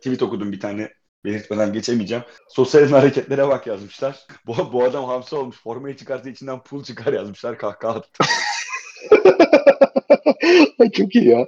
[0.00, 0.92] tweet okudum bir tane
[1.24, 2.24] belirtmeden geçemeyeceğim.
[2.48, 4.26] Sosyal hareketlere bak yazmışlar.
[4.46, 5.56] Bu, bu adam hamsi olmuş.
[5.62, 7.58] Formayı çıkarsa içinden pul çıkar yazmışlar.
[7.58, 8.24] Kahkaha attı.
[10.92, 11.46] Çok iyi ya.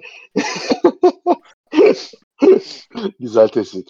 [3.20, 3.88] Güzel tespit.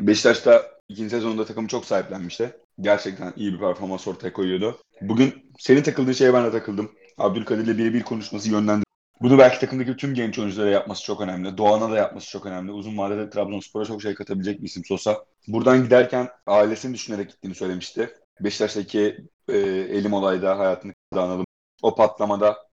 [0.00, 2.56] Beşiktaş'ta ikinci sezonunda takımı çok sahiplenmişti.
[2.80, 4.78] Gerçekten iyi bir performans ortaya koyuyordu.
[5.00, 6.90] Bugün senin takıldığın şeye ben de takıldım.
[7.18, 8.84] Abdülkadir'le birebir konuşması yönlendirdi.
[9.20, 11.58] Bunu belki takımdaki tüm genç oyunculara yapması çok önemli.
[11.58, 12.72] Doğan'a da yapması çok önemli.
[12.72, 15.24] Uzun vadede Trabzonspor'a çok şey katabilecek bir isim Sosa.
[15.48, 18.10] Buradan giderken ailesini düşünerek gittiğini söylemişti.
[18.40, 19.16] Beşiktaş'taki
[19.48, 19.58] e,
[19.90, 21.44] elim olayda hayatını kazanalım.
[21.82, 22.68] O patlamada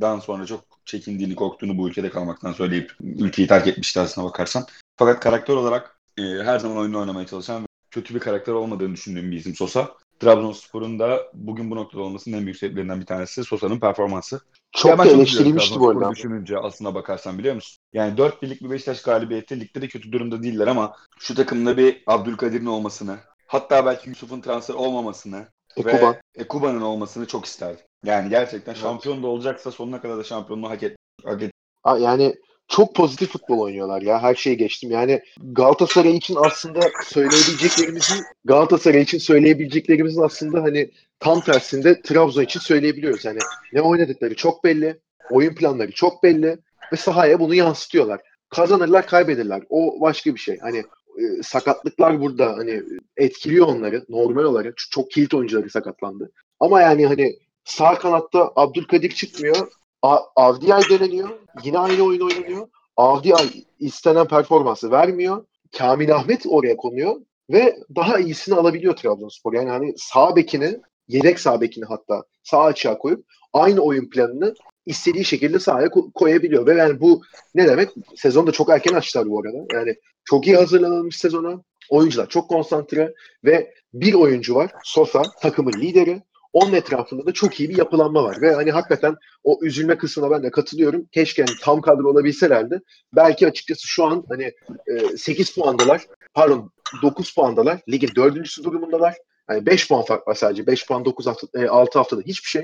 [0.00, 4.66] dan sonra çok çekindiğini, korktuğunu bu ülkede kalmaktan söyleyip ülkeyi terk etmişti aslına bakarsan.
[4.98, 9.30] Fakat karakter olarak e, her zaman oyunu oynamaya çalışan ve kötü bir karakter olmadığını düşündüğüm
[9.30, 9.94] bir isim Sosa.
[10.20, 14.40] Trabzonspor'un da bugün bu noktada olmasının en büyük sebeplerinden bir tanesi Sosa'nın performansı.
[14.72, 16.10] Çok Ya ben eleştirilmişti bu arada.
[16.10, 17.78] Düşününce aslına bakarsan biliyor musun?
[17.92, 22.02] Yani 4 birlik bir Beşiktaş galibiyeti ligde de kötü durumda değiller ama şu takımda bir
[22.06, 25.46] Abdülkadir'in olmasını hatta belki Yusuf'un transfer olmamasını
[25.76, 26.14] Ekuban.
[26.14, 27.84] ve Ekuba'nın olmasını çok isterdim.
[28.04, 30.96] Yani gerçekten şampiyon da olacaksa sonuna kadar da şampiyonluğu hak et.
[31.24, 31.52] Hak et.
[31.98, 32.34] Yani
[32.68, 34.22] çok pozitif futbol oynuyorlar ya.
[34.22, 34.90] Her şeyi geçtim.
[34.90, 40.90] Yani Galatasaray için aslında söyleyebileceklerimizin Galatasaray için söyleyebileceklerimizin aslında hani
[41.20, 43.24] tam tersinde Trabzon için söyleyebiliyoruz.
[43.24, 43.38] Yani
[43.72, 45.00] ne oynadıkları çok belli.
[45.30, 46.58] Oyun planları çok belli
[46.92, 48.20] ve sahaya bunu yansıtıyorlar.
[48.48, 49.62] Kazanırlar, kaybederler.
[49.68, 50.58] O başka bir şey.
[50.58, 50.78] Hani
[51.18, 52.82] e, sakatlıklar burada hani
[53.16, 54.74] etkiliyor onları normal olarak.
[54.90, 56.30] Çok- kilit oyuncuları sakatlandı.
[56.60, 59.68] Ama yani hani sağ kanatta Abdülkadir çıkmıyor.
[60.02, 61.28] A- Avdiay deneniyor.
[61.64, 62.68] Yine aynı oyun oynanıyor.
[62.96, 65.46] Avdiay istenen performansı vermiyor.
[65.78, 67.16] Kamil Ahmet oraya konuyor
[67.50, 69.52] ve daha iyisini alabiliyor Trabzonspor.
[69.52, 74.54] Yani hani sağ bekini, yedek sağ bekini hatta sağ açığa koyup aynı oyun planını
[74.86, 76.66] istediği şekilde sahaya ko- koyabiliyor.
[76.66, 77.22] Ve yani bu
[77.54, 77.88] ne demek?
[78.16, 79.58] Sezonu da çok erken açtılar bu arada.
[79.72, 79.94] Yani
[80.24, 81.62] çok iyi hazırlanılmış sezona.
[81.90, 84.70] Oyuncular çok konsantre ve bir oyuncu var.
[84.84, 86.22] Sosa takımın lideri.
[86.52, 88.40] Onun etrafında da çok iyi bir yapılanma var.
[88.40, 91.06] Ve hani hakikaten o üzülme kısmına ben de katılıyorum.
[91.12, 92.80] Keşke hani tam kadro olabilselerdi.
[93.16, 94.52] Belki açıkçası şu an hani
[94.86, 96.06] e, 8 puandalar.
[96.34, 96.72] Pardon
[97.02, 97.80] 9 puandalar.
[97.88, 99.14] Ligin dördüncüsü durumundalar.
[99.50, 100.66] Yani 5 puan fark var sadece.
[100.66, 102.62] 5 puan 9 hafta, e, 6 haftada hiçbir şey.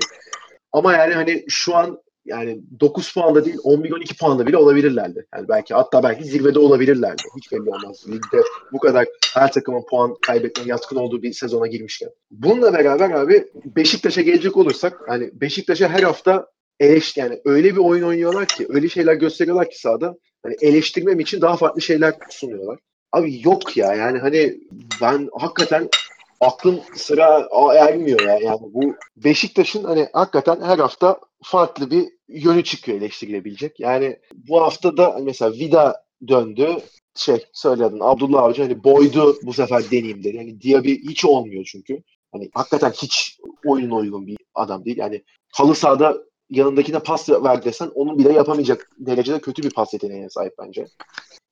[0.71, 5.25] Ama yani hani şu an yani 9 puanda değil 11-12 puanda bile olabilirlerdi.
[5.35, 7.23] Yani belki hatta belki zirvede olabilirlerdi.
[7.37, 8.05] Hiç belli olmaz.
[8.07, 12.09] Ligde bu kadar her takımın puan kaybetmeye yatkın olduğu bir sezona girmişken.
[12.31, 16.47] Bununla beraber abi Beşiktaş'a gelecek olursak hani Beşiktaş'a her hafta
[16.79, 21.41] eleş yani öyle bir oyun oynuyorlar ki öyle şeyler gösteriyorlar ki sahada hani eleştirmem için
[21.41, 22.79] daha farklı şeyler sunuyorlar.
[23.11, 24.59] Abi yok ya yani hani
[25.01, 25.89] ben hakikaten
[26.41, 28.37] aklım sıra ermiyor ya.
[28.37, 33.79] Yani bu Beşiktaş'ın hani hakikaten her hafta farklı bir yönü çıkıyor eleştirilebilecek.
[33.79, 36.77] Yani bu hafta da mesela Vida döndü.
[37.15, 40.37] Şey söyledin Abdullah Avcı hani boydu bu sefer deneyeyim dedi.
[40.37, 42.03] Yani Diaby hiç olmuyor çünkü.
[42.31, 44.97] Hani hakikaten hiç oyun uygun bir adam değil.
[44.97, 45.23] Yani
[45.53, 46.17] halı sahada
[46.49, 50.87] yanındakine pas ver desen onun bile yapamayacak derecede kötü bir pas yeteneğine sahip bence.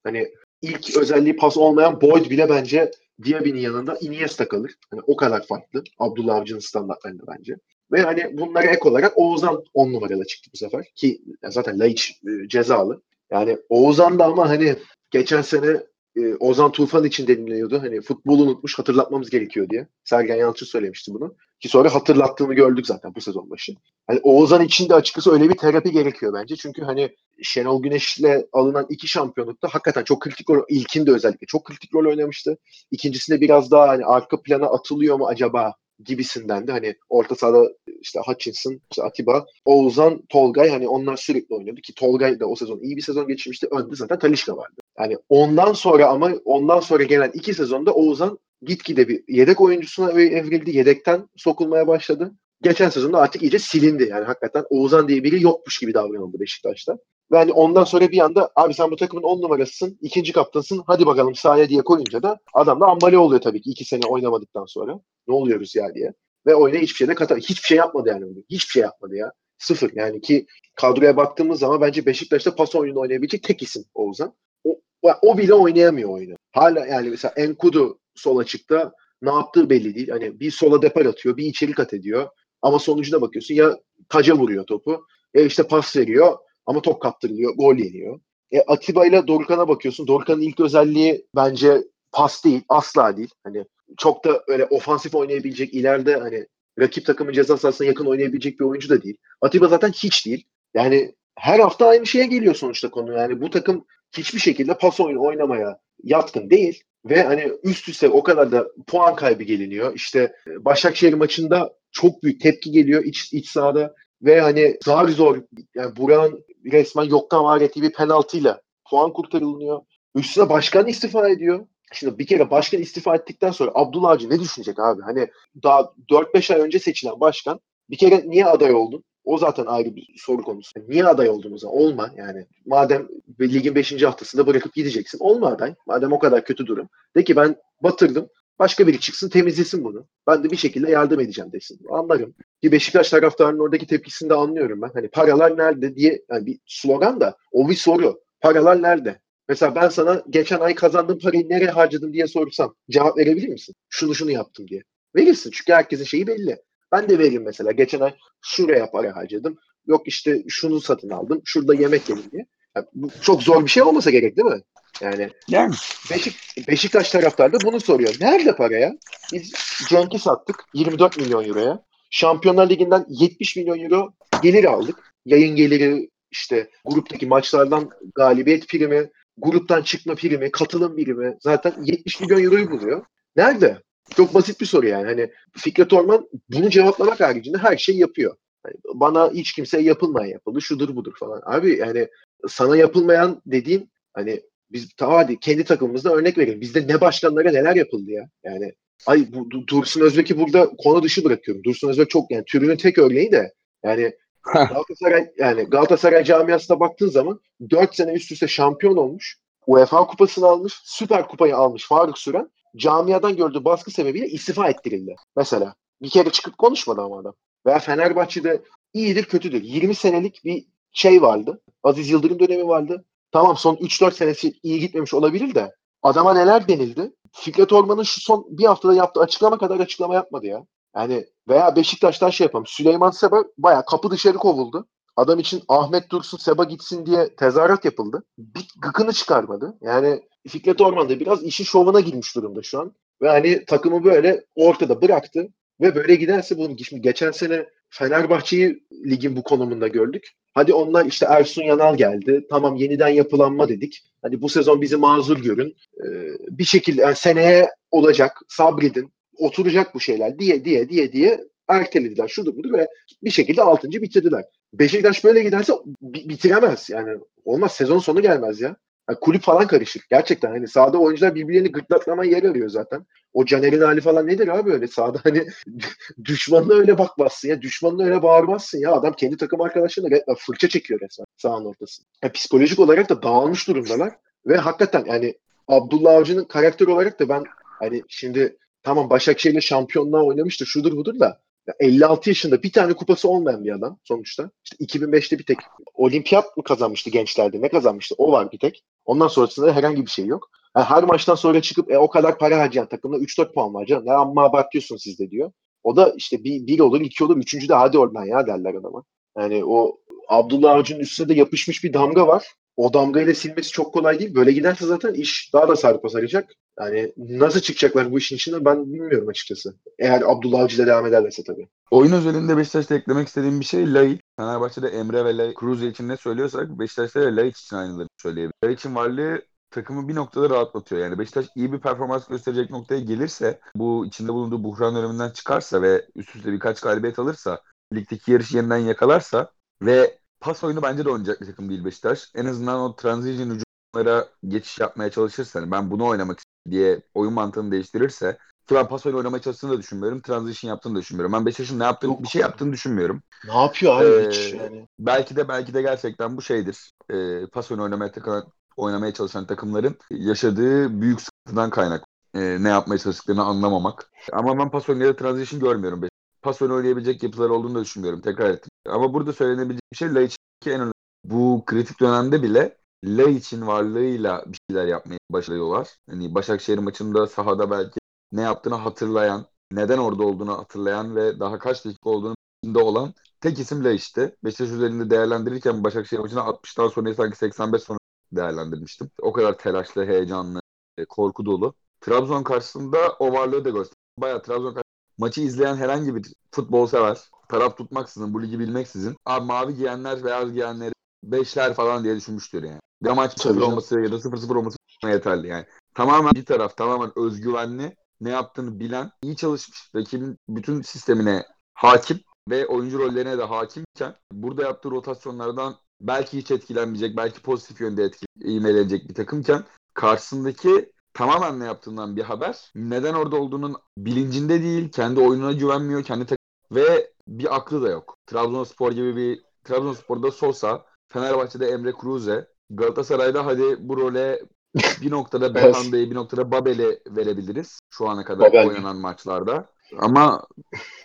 [0.03, 0.27] Hani
[0.61, 2.91] ilk özelliği pas olmayan Boyd bile bence
[3.23, 4.75] Diaby'nin yanında Iniesta kalır.
[4.91, 5.83] Hani o kadar farklı.
[5.99, 7.55] Abdullah Avcı'nın standartlarında bence.
[7.93, 10.85] Ve hani bunlara ek olarak Oğuzhan 10 numarada çıktı bu sefer.
[10.95, 13.01] Ki zaten Laiç e, cezalı.
[13.31, 14.75] Yani Oğuzhan da ama hani
[15.11, 15.83] geçen sene
[16.15, 17.81] e, Ozan Tufan için deniliyordu.
[17.81, 19.87] Hani futbolu unutmuş hatırlatmamız gerekiyor diye.
[20.03, 21.35] Sergen Yalçın söylemişti bunu.
[21.59, 23.73] Ki sonra hatırlattığını gördük zaten bu sezon başı.
[24.07, 26.55] Hani Oğuzhan için de açıkçası öyle bir terapi gerekiyor bence.
[26.55, 31.95] Çünkü hani Şenol Güneş'le alınan iki şampiyonlukta hakikaten çok kritik rol, ilkinde özellikle çok kritik
[31.95, 32.57] rol oynamıştı.
[32.91, 35.73] İkincisinde biraz daha hani arka plana atılıyor mu acaba
[36.03, 37.69] gibisinden de hani orta sahada
[38.01, 42.79] işte Hutchinson, işte Atiba, Oğuzhan, Tolgay hani onlar sürekli oynuyordu ki Tolgay da o sezon
[42.79, 43.67] iyi bir sezon geçirmişti.
[43.71, 44.81] Önde zaten Talişka vardı.
[44.99, 50.77] Yani ondan sonra ama ondan sonra gelen iki sezonda Oğuzhan gitgide bir yedek oyuncusuna evrildi.
[50.77, 52.31] Yedekten sokulmaya başladı.
[52.61, 54.07] Geçen sezonda artık iyice silindi.
[54.09, 56.97] Yani hakikaten Oğuzhan diye biri yokmuş gibi davranıldı Beşiktaş'ta.
[57.31, 61.05] Ve hani ondan sonra bir anda abi sen bu takımın 10 numarasısın, ikinci kaptansın, hadi
[61.05, 64.99] bakalım sahaya diye koyunca da adam da ambale oluyor tabii ki iki sene oynamadıktan sonra.
[65.27, 66.13] Ne oluyoruz ya diye.
[66.45, 67.37] Ve oyuna hiçbir şey de katar.
[67.37, 68.25] Hiçbir şey yapmadı yani.
[68.49, 69.31] Hiçbir şey yapmadı ya.
[69.57, 69.91] Sıfır.
[69.95, 74.33] Yani ki kadroya baktığımız zaman bence Beşiktaş'ta pas oyunu oynayabilecek tek isim Oğuzhan.
[74.63, 74.79] O,
[75.21, 76.35] o bile oynayamıyor oyunu.
[76.51, 80.09] Hala yani mesela Enkudu sol açıkta ne yaptığı belli değil.
[80.09, 82.29] Hani bir sola depar atıyor, bir içeri kat ediyor.
[82.61, 83.77] Ama sonucuna bakıyorsun ya
[84.09, 88.19] taca vuruyor topu ya işte pas veriyor ama top kaptırılıyor, gol yeniyor.
[88.51, 90.07] E, Atiba ile Dorukhan'a bakıyorsun.
[90.07, 93.29] Dorukhan'ın ilk özelliği bence pas değil, asla değil.
[93.43, 93.65] Hani
[93.97, 96.47] çok da öyle ofansif oynayabilecek, ileride hani
[96.79, 99.17] rakip takımın ceza sahasına yakın oynayabilecek bir oyuncu da değil.
[99.41, 100.45] Atiba zaten hiç değil.
[100.73, 103.13] Yani her hafta aynı şeye geliyor sonuçta konu.
[103.17, 103.85] Yani bu takım
[104.17, 106.83] hiçbir şekilde pas oyunu oynamaya yatkın değil.
[107.05, 109.95] Ve hani üst üste o kadar da puan kaybı geliniyor.
[109.95, 113.95] İşte Başakşehir maçında çok büyük tepki geliyor iç, iç sahada.
[114.21, 115.41] Ve hani zar zor
[115.75, 119.81] yani Burak'ın resmen yoktan var ettiği bir penaltıyla puan kurtarılıyor.
[120.15, 121.65] Üstüne başkan istifa ediyor.
[121.93, 125.01] Şimdi bir kere başkan istifa ettikten sonra Abdullah Avcı ne düşünecek abi?
[125.01, 125.27] Hani
[125.63, 127.59] daha 4-5 ay önce seçilen başkan
[127.89, 129.03] bir kere niye aday oldun?
[129.25, 130.71] O zaten ayrı bir soru konusu.
[130.87, 131.77] Niye aday oldun o zaman?
[131.77, 132.45] Olma yani.
[132.65, 133.07] Madem
[133.41, 134.03] ligin 5.
[134.03, 135.19] haftasında bırakıp gideceksin.
[135.21, 135.75] Olma aday.
[135.87, 136.89] Madem o kadar kötü durum.
[137.15, 138.29] De ki ben batırdım.
[138.59, 140.07] Başka biri çıksın temizlesin bunu.
[140.27, 141.79] Ben de bir şekilde yardım edeceğim desin.
[141.89, 142.35] Anlarım.
[142.61, 144.91] Ki Beşiktaş taraftarının oradaki tepkisini de anlıyorum ben.
[144.93, 148.21] Hani paralar nerede diye yani bir slogan da o bir soru.
[148.41, 149.21] Paralar nerede?
[149.49, 153.75] Mesela ben sana geçen ay kazandığım parayı nereye harcadım diye sorsam cevap verebilir misin?
[153.89, 154.83] Şunu şunu yaptım diye.
[155.15, 156.57] Verirsin çünkü herkesin şeyi belli.
[156.91, 157.71] Ben de veririm mesela.
[157.71, 159.57] Geçen ay şuraya para harcadım.
[159.87, 161.41] Yok işte şunu satın aldım.
[161.45, 162.45] Şurada yemek yedim diye.
[162.75, 164.61] Yani bu çok zor bir şey olmasa gerek değil mi?
[165.03, 165.73] Yani, yani.
[166.11, 166.35] Beşik,
[166.67, 168.15] Beşiktaş taraftarı da bunu soruyor.
[168.21, 168.93] Nerede para ya?
[169.33, 169.53] Biz
[169.89, 171.83] Cenk'i sattık 24 milyon euroya.
[172.09, 175.13] Şampiyonlar Ligi'nden 70 milyon euro gelir aldık.
[175.25, 182.43] Yayın geliri, işte gruptaki maçlardan galibiyet primi, gruptan çıkma primi, katılım birimi zaten 70 milyon
[182.43, 183.05] euroyu buluyor.
[183.35, 183.81] Nerede?
[184.15, 185.05] Çok basit bir soru yani.
[185.05, 188.35] Hani Fikret Orman bunu cevaplamak haricinde her şey yapıyor.
[188.63, 190.61] Hani bana hiç kimseye yapılmayan yapıldı.
[190.61, 191.41] Şudur budur falan.
[191.45, 192.07] Abi yani
[192.47, 194.41] sana yapılmayan dediğin hani
[194.73, 196.61] biz tamam hadi kendi takımımızda örnek verelim.
[196.61, 198.29] Bizde ne başkanlara neler yapıldı ya.
[198.43, 198.73] Yani
[199.05, 201.63] ay bu Dursun Özbek'i burada konu dışı bırakıyorum.
[201.63, 203.53] Dursun Özbek çok yani türünün tek örneği de
[203.83, 204.13] yani
[204.53, 209.37] Galatasaray yani Galatasaray camiasına baktığın zaman 4 sene üst üste şampiyon olmuş.
[209.67, 212.49] UEFA kupasını almış, Süper Kupayı almış Faruk Süren.
[212.77, 215.15] Camiadan gördüğü baskı sebebiyle istifa ettirildi.
[215.35, 217.33] Mesela bir kere çıkıp konuşmadı ama adam.
[217.65, 218.61] Veya Fenerbahçe'de
[218.93, 219.63] iyidir kötüdür.
[219.63, 221.61] 20 senelik bir şey vardı.
[221.83, 223.05] Aziz Yıldırım dönemi vardı.
[223.33, 225.71] Tamam son 3-4 senesi iyi gitmemiş olabilir de
[226.01, 227.13] adama neler denildi?
[227.31, 230.65] Fikret Orman'ın şu son bir haftada yaptığı açıklama kadar açıklama yapmadı ya.
[230.95, 232.65] Yani veya Beşiktaş'tan şey yapalım.
[232.67, 234.87] Süleyman Seba baya kapı dışarı kovuldu.
[235.15, 238.23] Adam için Ahmet Dursun Seba gitsin diye tezahürat yapıldı.
[238.37, 239.77] Bir gıkını çıkarmadı.
[239.81, 242.93] Yani Fikret Orman da biraz işin şovuna girmiş durumda şu an.
[243.21, 245.47] Ve hani takımı böyle ortada bıraktı.
[245.81, 250.27] Ve böyle giderse bunu şimdi geçen sene Fenerbahçe'yi ligin bu konumunda gördük.
[250.53, 252.47] Hadi onlar işte Ersun Yanal geldi.
[252.49, 254.03] Tamam yeniden yapılanma dedik.
[254.21, 255.75] Hani bu sezon bizi mazur görün.
[255.97, 256.07] Ee,
[256.49, 258.37] bir şekilde yani seneye olacak.
[258.47, 259.13] Sabredin.
[259.37, 262.27] Oturacak bu şeyler diye diye diye diye ertelediler.
[262.27, 262.87] Şudur budur ve
[263.23, 263.89] bir şekilde 6.
[263.89, 264.43] bitirdiler.
[264.73, 266.89] Beşiktaş böyle giderse bitiremez.
[266.89, 267.71] Yani olmaz.
[267.71, 268.75] Sezon sonu gelmez ya.
[269.09, 270.03] Yani kulüp falan karışır.
[270.09, 273.05] Gerçekten hani sahada oyuncular birbirlerini gırtlaklamaya yer arıyor zaten.
[273.33, 275.47] O Caner'in hali falan nedir abi öyle sahada hani
[276.25, 277.61] düşmanına öyle bakmazsın ya.
[277.61, 278.91] Düşmanına öyle bağırmazsın ya.
[278.91, 282.07] Adam kendi takım arkadaşlarına fırça çekiyor resmen sahanın ortasında.
[282.23, 284.13] Yani psikolojik olarak da dağılmış durumdalar.
[284.47, 285.33] Ve hakikaten yani
[285.67, 287.43] Abdullah Avcı'nın karakter olarak da ben
[287.79, 291.42] hani şimdi tamam Başakşehir'le şampiyonluğa oynamıştı şudur budur da
[291.79, 294.51] 56 yaşında bir tane kupası olmayan bir adam sonuçta.
[294.63, 295.57] İşte 2005'te bir tek
[295.93, 297.61] olimpiyat mı kazanmıştı gençlerde?
[297.61, 298.15] Ne kazanmıştı?
[298.17, 298.83] O var bir tek.
[299.05, 300.49] Ondan sonrasında herhangi bir şey yok.
[300.75, 304.05] Yani her maçtan sonra çıkıp e, o kadar para harcayan takımda 3-4 puan var canım.
[304.05, 305.51] Ne amma abartıyorsun siz de diyor.
[305.83, 309.03] O da işte bir, bir olur, iki olur, üçüncü de hadi oradan ya derler adama.
[309.37, 309.97] Yani o
[310.27, 312.47] Abdullah Avcı'nın üstüne de yapışmış bir damga var.
[312.77, 314.35] O damgayla silmesi çok kolay değil.
[314.35, 316.49] Böyle giderse zaten iş daha da sarpa saracak.
[316.79, 319.75] Yani nasıl çıkacaklar bu işin içinde ben bilmiyorum açıkçası.
[319.99, 321.67] Eğer Abdullah Avcı ile devam ederlerse tabii.
[321.91, 324.19] Oyun özelinde Beşiktaş'ta eklemek istediğim bir şey Lai.
[324.39, 328.63] Fenerbahçe'de Emre ve Lai, Cruz için ne söylüyorsak Beşiktaş'ta da Lai için aynıları söyleyebiliriz.
[328.63, 331.01] Lai için varlığı takımı bir noktada rahatlatıyor.
[331.01, 336.05] Yani Beşiktaş iyi bir performans gösterecek noktaya gelirse, bu içinde bulunduğu buhran döneminden çıkarsa ve
[336.15, 337.61] üst üste birkaç galibiyet alırsa,
[337.93, 339.51] ligdeki yarışı yeniden yakalarsa
[339.81, 342.31] ve pas oyunu bence de oynayacak bir takım değil Beşiktaş.
[342.35, 343.59] En azından o transition
[343.95, 346.39] hücumlara geçiş yapmaya çalışırsa, ben bunu oynamak
[346.69, 348.37] diye oyun mantığını değiştirirse
[348.67, 350.21] ki ben pas oyunu oynamaya çalıştığını da düşünmüyorum.
[350.21, 351.33] Transition yaptığını da düşünmüyorum.
[351.33, 352.23] Ben Beşiktaş'ın ne yaptığını, Yok.
[352.23, 353.23] bir şey yaptığını düşünmüyorum.
[353.47, 354.87] Ne yapıyor abi ee, hiç yani?
[354.99, 356.91] Belki de belki de gerçekten bu şeydir.
[357.09, 358.47] Ee, pas oyunu oynamaya, takılan,
[358.77, 362.03] oynamaya çalışan takımların yaşadığı büyük sıkıntıdan kaynak.
[362.35, 364.09] Ee, ne yapmaya çalıştıklarını anlamamak.
[364.33, 366.03] Ama ben pas oyunu ya da transition görmüyorum.
[366.41, 368.21] Pas oyunu oynayabilecek yapılar olduğunu da düşünmüyorum.
[368.21, 368.69] Tekrar ettim.
[368.89, 370.93] Ama burada söylenebilecek bir şey Laiç'in en önemli.
[371.23, 375.89] Bu kritik dönemde bile Laiç'in varlığıyla bir şeyler yapmaya başlıyorlar.
[376.09, 377.99] Hani Başakşehir maçında sahada belki
[378.31, 382.35] ne yaptığını hatırlayan, neden orada olduğunu hatırlayan ve daha kaç dakika olduğunu
[382.75, 384.35] olan tek isim Laiç'ti.
[384.43, 387.99] Beşiktaş üzerinde değerlendirirken Başakşehir maçını 60'tan sonra sanki 85 sonra
[388.31, 389.09] değerlendirmiştim.
[389.21, 390.61] O kadar telaşlı, heyecanlı,
[390.97, 391.73] e, korku dolu.
[392.01, 393.99] Trabzon karşısında o varlığı da gösterdi.
[394.17, 394.75] Bayağı Trabzon
[395.17, 397.17] maçı izleyen herhangi bir futbol sever,
[397.49, 400.93] taraf tutmaksızın, bu ligi bilmeksizin, abi mavi giyenler, beyaz giyenleri
[401.23, 402.79] beşler falan diye düşünmüştür yani.
[403.03, 405.65] Bir maç 0 olması ya da 0-0 olması yeterli yani.
[405.95, 412.67] Tamamen bir taraf, tamamen özgüvenli, ne yaptığını bilen, iyi çalışmış, rakibin bütün sistemine hakim ve
[412.67, 419.13] oyuncu rollerine de hakimken burada yaptığı rotasyonlardan belki hiç etkilenmeyecek, belki pozitif yönde etkilenecek bir
[419.13, 422.71] takımken karşısındaki tamamen ne yaptığından bir haber.
[422.75, 426.37] Neden orada olduğunun bilincinde değil, kendi oyununa güvenmiyor, kendi takım
[426.71, 428.15] ve bir aklı da yok.
[428.25, 434.39] Trabzonspor gibi bir Trabzonspor'da Sosa, Fenerbahçe'de Emre Kruze, Galatasaray'da hadi bu role
[435.01, 435.55] bir noktada.
[435.55, 438.67] Belhanda'yı bir noktada Babel'e verebiliriz şu ana kadar Babel.
[438.67, 439.65] oynanan maçlarda.
[439.99, 440.47] Ama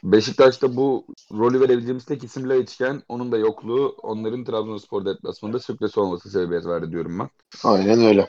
[0.05, 6.31] Beşiktaş'ta bu rolü verebileceğimiz tek isim Laiçken onun da yokluğu onların Trabzonspor deplasmanında sürpriz olması
[6.31, 7.29] sebebiyet verdi diyorum ben.
[7.65, 8.29] Aynen öyle.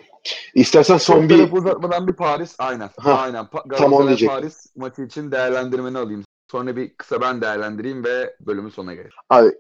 [0.53, 2.89] İstersen son bir uzatmadan bir Paris aynen.
[2.97, 3.45] Ha, aynen.
[3.45, 4.27] Pa- Galatasaray.
[4.27, 6.23] Paris maçı için değerlendirmeni alayım.
[6.51, 9.11] Sonra bir kısa ben değerlendireyim ve bölümün sonuna gelelim.
[9.29, 9.51] Abi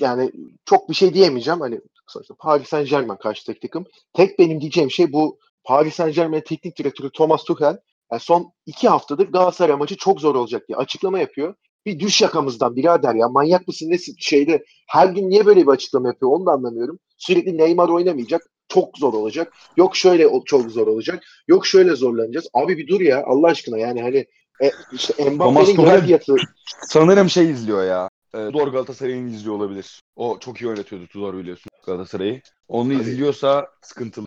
[0.00, 0.32] yani
[0.64, 1.60] çok bir şey diyemeyeceğim.
[1.60, 1.80] Hani
[2.10, 3.86] sonuçta Paris Saint Germain karşıdaki takım.
[4.12, 7.76] Tek benim diyeceğim şey bu Paris Saint Germain teknik direktörü Thomas Tuchel
[8.12, 11.54] yani son iki haftadır Galatasaray maçı çok zor olacak diye açıklama yapıyor.
[11.86, 16.08] Bir düş yakamızdan birader ya manyak mısın nesin şeyde her gün niye böyle bir açıklama
[16.08, 16.98] yapıyor onu da anlamıyorum.
[17.16, 19.52] Sürekli Neymar oynamayacak çok zor olacak.
[19.76, 21.24] Yok şöyle çok zor olacak.
[21.48, 22.48] Yok şöyle zorlanacağız.
[22.54, 24.26] Abi bir dur ya Allah aşkına yani hani
[24.62, 26.36] e, işte Mbappe'nin fiyatı
[26.88, 28.08] Sanırım şey izliyor ya.
[28.34, 30.00] E, Tudor Galatasaray'ın izliyor olabilir.
[30.16, 32.40] O çok iyi yönetiyordu Tudor biliyorsun Galatasaray'ı.
[32.68, 33.02] Onu Tabii.
[33.02, 34.26] izliyorsa sıkıntılı.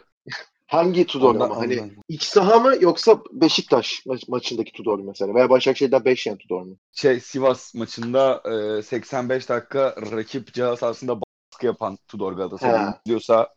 [0.68, 1.58] Hangi Tudor Ondan- ama?
[1.58, 1.92] Hani ondan.
[2.10, 5.36] iç saha mı yoksa Beşiktaş ma- maçındaki Tudor mu mesela?
[5.36, 6.78] Veya Başakşehir'den 5 yen Tudor mu?
[6.94, 8.42] Şey Sivas maçında
[8.78, 13.50] e, 85 dakika rakip cihaz sahasında baskı yapan Tudor Galatasaray'ı izliyorsa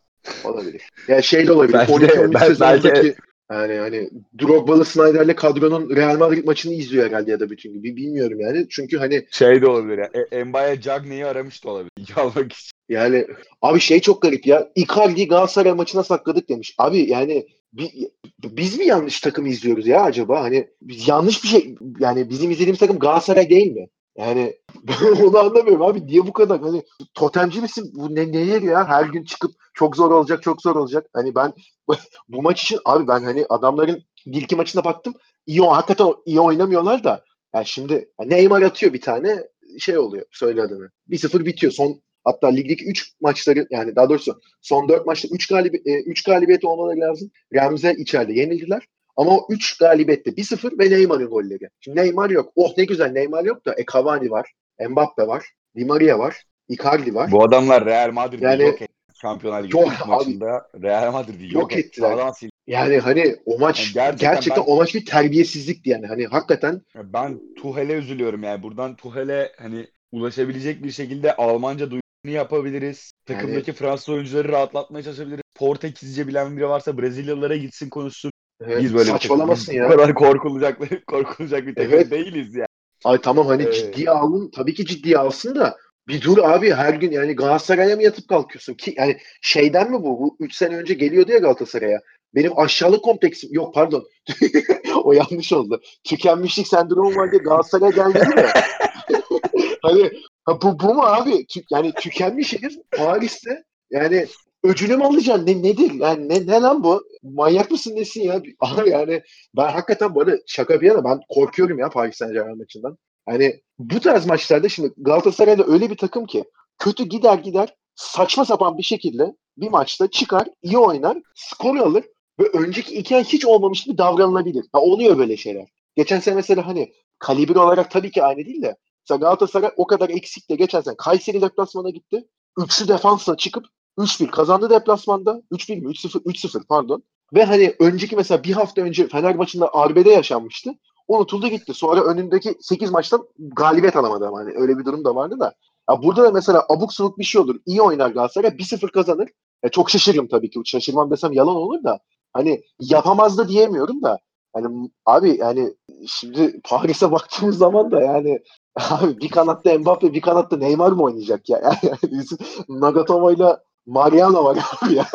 [0.43, 0.81] Olabilir.
[1.07, 1.73] Ya şey de olabilir.
[1.73, 3.15] Belki de- 12-13 belki-
[3.51, 4.09] yani hani
[4.41, 7.95] Drogba'lı Snyder'le kadronun Real Madrid maçını izliyor herhalde ya da bütün gibi.
[7.95, 8.67] Bilmiyorum yani.
[8.69, 10.09] Çünkü hani şey de olabilir ya.
[10.31, 11.91] E, Mbaye Cagney'i aramış da olabilir.
[12.15, 12.71] Almak için.
[12.89, 13.27] yani
[13.61, 14.71] abi şey çok garip ya.
[14.75, 16.75] Icardi Galatasaray maçına sakladık demiş.
[16.77, 18.09] Abi yani bi-
[18.43, 20.43] biz mi yanlış takımı izliyoruz ya acaba?
[20.43, 23.87] Hani biz yanlış bir şey yani bizim izlediğimiz takım Galatasaray değil mi?
[24.17, 24.55] Yani
[25.23, 26.05] onu anlamıyorum abi.
[26.07, 27.91] Niye bu kadar hani totemci misin?
[27.95, 28.87] Bu ne neler ya?
[28.87, 31.09] Her gün çıkıp çok zor olacak, çok zor olacak.
[31.13, 31.53] Hani ben
[32.29, 35.13] bu maç için abi ben hani adamların ilk maçına baktım.
[35.45, 37.23] İyi hakikaten iyi oynamıyorlar da.
[37.55, 39.43] Yani şimdi Neymar atıyor bir tane
[39.79, 40.25] şey oluyor.
[40.31, 40.89] Söyle adını.
[41.09, 41.73] 1-0 bitiyor.
[41.73, 46.65] Son hatta ligdeki 3 maçları yani daha doğrusu son 4 maçta 3 galibi 3 galibiyet
[46.65, 47.31] olmaları lazım.
[47.53, 48.87] Remze içeride yenildiler.
[49.17, 51.69] Ama o 3 galibiyette 1-0 ve Neymar'ın golleri.
[51.79, 52.51] Şimdi Neymar yok.
[52.55, 54.51] Oh ne güzel Neymar yok da e Cavani var.
[54.89, 55.45] Mbappe var.
[55.75, 56.43] Di Maria var.
[56.69, 57.31] Icardi var.
[57.31, 58.93] Bu adamlar Real Madrid'i Yani- yok etti.
[59.21, 60.09] Şampiyonlar Ligi Yok abi.
[60.09, 61.87] maçında Real Madrid'i yok, Yok etti.
[61.87, 62.11] ettiler.
[62.11, 62.51] Sağdan sildi.
[62.67, 66.07] Yani hani o maç Yani gerçekten gerçekten, ben- o maç bir terbiyesizlikti yani.
[66.07, 68.63] Hani hakikaten Ben Tuhel'e üzülüyorum yani.
[68.63, 72.01] Buradan Tuhel'e hani ulaşabilecek bir şekilde Almanca duyurunu
[72.37, 73.11] yapabiliriz.
[73.25, 75.41] Takımdaki Fransız oyuncuları rahatlatmaya çalışabiliriz.
[75.55, 78.31] Portekizce bilen biri varsa Brezilyalılara gitsin konuşsun.
[78.61, 79.89] Evet, Biz böyle bir saçmalamasın takım- ya.
[79.89, 82.11] Bu kadar korkulacak korkulacak bir takım Evet.
[82.11, 82.65] değiliz ya.
[83.05, 83.73] Ay tamam hani Evet.
[83.75, 84.51] ciddiye alın.
[84.55, 85.77] Tabii ki ciddiye alsın da
[86.07, 90.19] bir dur abi her gün yani Galatasaray'a mı yatıp kalkıyorsun ki yani şeyden mi bu?
[90.19, 91.99] Bu 3 sene önce geliyordu ya Galatasaray'a.
[92.35, 94.03] Benim aşağılık kompleksim yok pardon.
[95.03, 95.81] o yanlış oldu.
[96.03, 98.45] Tükenmişlik sendromu var diye Galatasaray'a gelmedi mi?
[99.81, 100.11] hani
[100.45, 101.29] ha bu, bu mu abi?
[101.31, 102.55] Tü- yani tükenmiş
[102.97, 104.27] Paris'te yani
[104.63, 105.45] öcünü mü alacaksın?
[105.45, 105.91] Ne, nedir?
[105.91, 107.03] Yani ne, ne lan bu?
[107.23, 108.41] Manyak mısın nesin ya?
[108.59, 109.21] Abi yani
[109.57, 112.97] ben hakikaten bu arada şaka bir yana ben korkuyorum ya Paris Saint Germain maçından.
[113.25, 116.43] Hani bu tarz maçlarda şimdi Galatasaray'da öyle bir takım ki
[116.77, 122.03] kötü gider gider saçma sapan bir şekilde bir maçta çıkar, iyi oynar, skor alır
[122.39, 124.65] ve önceki iki ay hiç olmamış gibi davranılabilir.
[124.73, 125.67] Ha, oluyor böyle şeyler.
[125.95, 130.09] Geçen sene mesela hani kalibre olarak tabii ki aynı değil de mesela Galatasaray o kadar
[130.09, 132.27] eksik de geçen sene Kayseri deplasmana gitti.
[132.57, 133.65] Üçlü defansla çıkıp
[133.97, 135.41] 3-1 kazandı deplasmanda.
[135.51, 135.87] 3-1 mi?
[135.87, 137.03] 3-0, 3-0 pardon.
[137.33, 140.71] Ve hani önceki mesela bir hafta önce Fener maçında arbede yaşanmıştı.
[141.07, 141.73] Unutuldu gitti.
[141.73, 145.53] Sonra önündeki 8 maçtan galibiyet alamadı ama hani öyle bir durum da vardı da.
[145.89, 147.59] Ya burada da mesela abuk subuk bir şey olur.
[147.65, 149.29] İyi oynar Galatasaray 1-0 kazanır.
[149.63, 150.59] E çok şaşırırım tabii ki.
[150.65, 151.99] Şaşırmam desem yalan olur da.
[152.33, 154.19] Hani yapamaz da diyemiyorum da.
[154.53, 155.73] Hani abi yani
[156.07, 158.39] şimdi Paris'e baktığımız zaman da yani
[158.89, 161.59] abi bir kanatta Mbappe bir kanatta Neymar mı oynayacak ya?
[161.83, 162.37] Yani bizim
[162.69, 165.07] Nagatomo'yla Mariano var abi ya.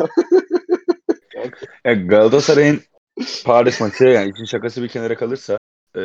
[1.85, 2.81] Ya Galatasaray'ın
[3.45, 5.57] Paris maçı yani işin şakası bir kenara kalırsa
[5.95, 6.01] e,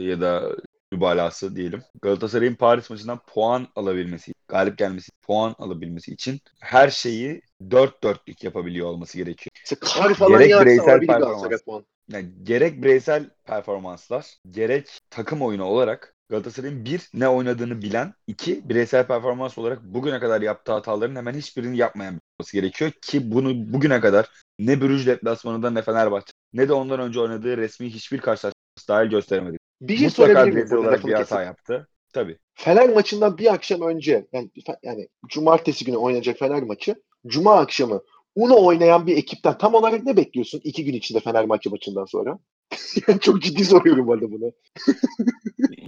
[0.00, 0.56] ya da
[0.92, 1.82] mübalağası diyelim.
[2.02, 8.86] Galatasaray'ın Paris maçından puan alabilmesi, galip gelmesi, puan alabilmesi için her şeyi dört dörtlük yapabiliyor
[8.86, 9.50] olması gerekiyor.
[9.64, 11.84] İşte kar falan Gerek bireysel performans.
[12.12, 19.06] Yani gerek bireysel performanslar, gerek takım oyunu olarak Galatasaray'ın bir ne oynadığını bilen, iki bireysel
[19.06, 24.30] performans olarak bugüne kadar yaptığı hataların hemen hiçbirini yapmayan olması gerekiyor ki bunu bugüne kadar
[24.58, 29.56] ne Brüj deplasmanında ne Fenerbahçe ne de ondan önce oynadığı resmi hiçbir karşılaşması dahil gösteremedi.
[29.80, 31.46] Bir şey Mutlaka bireysel olarak bir hata kesip?
[31.46, 31.88] yaptı.
[32.12, 32.38] Tabii.
[32.54, 34.50] Fener maçından bir akşam önce yani,
[34.82, 37.02] yani cumartesi günü oynayacak Fener maçı.
[37.26, 38.02] Cuma akşamı
[38.34, 42.38] Uno oynayan bir ekipten tam olarak ne bekliyorsun iki gün içinde Fenerbahçe maçından sonra?
[43.20, 44.52] Çok ciddi soruyorum bu arada bunu.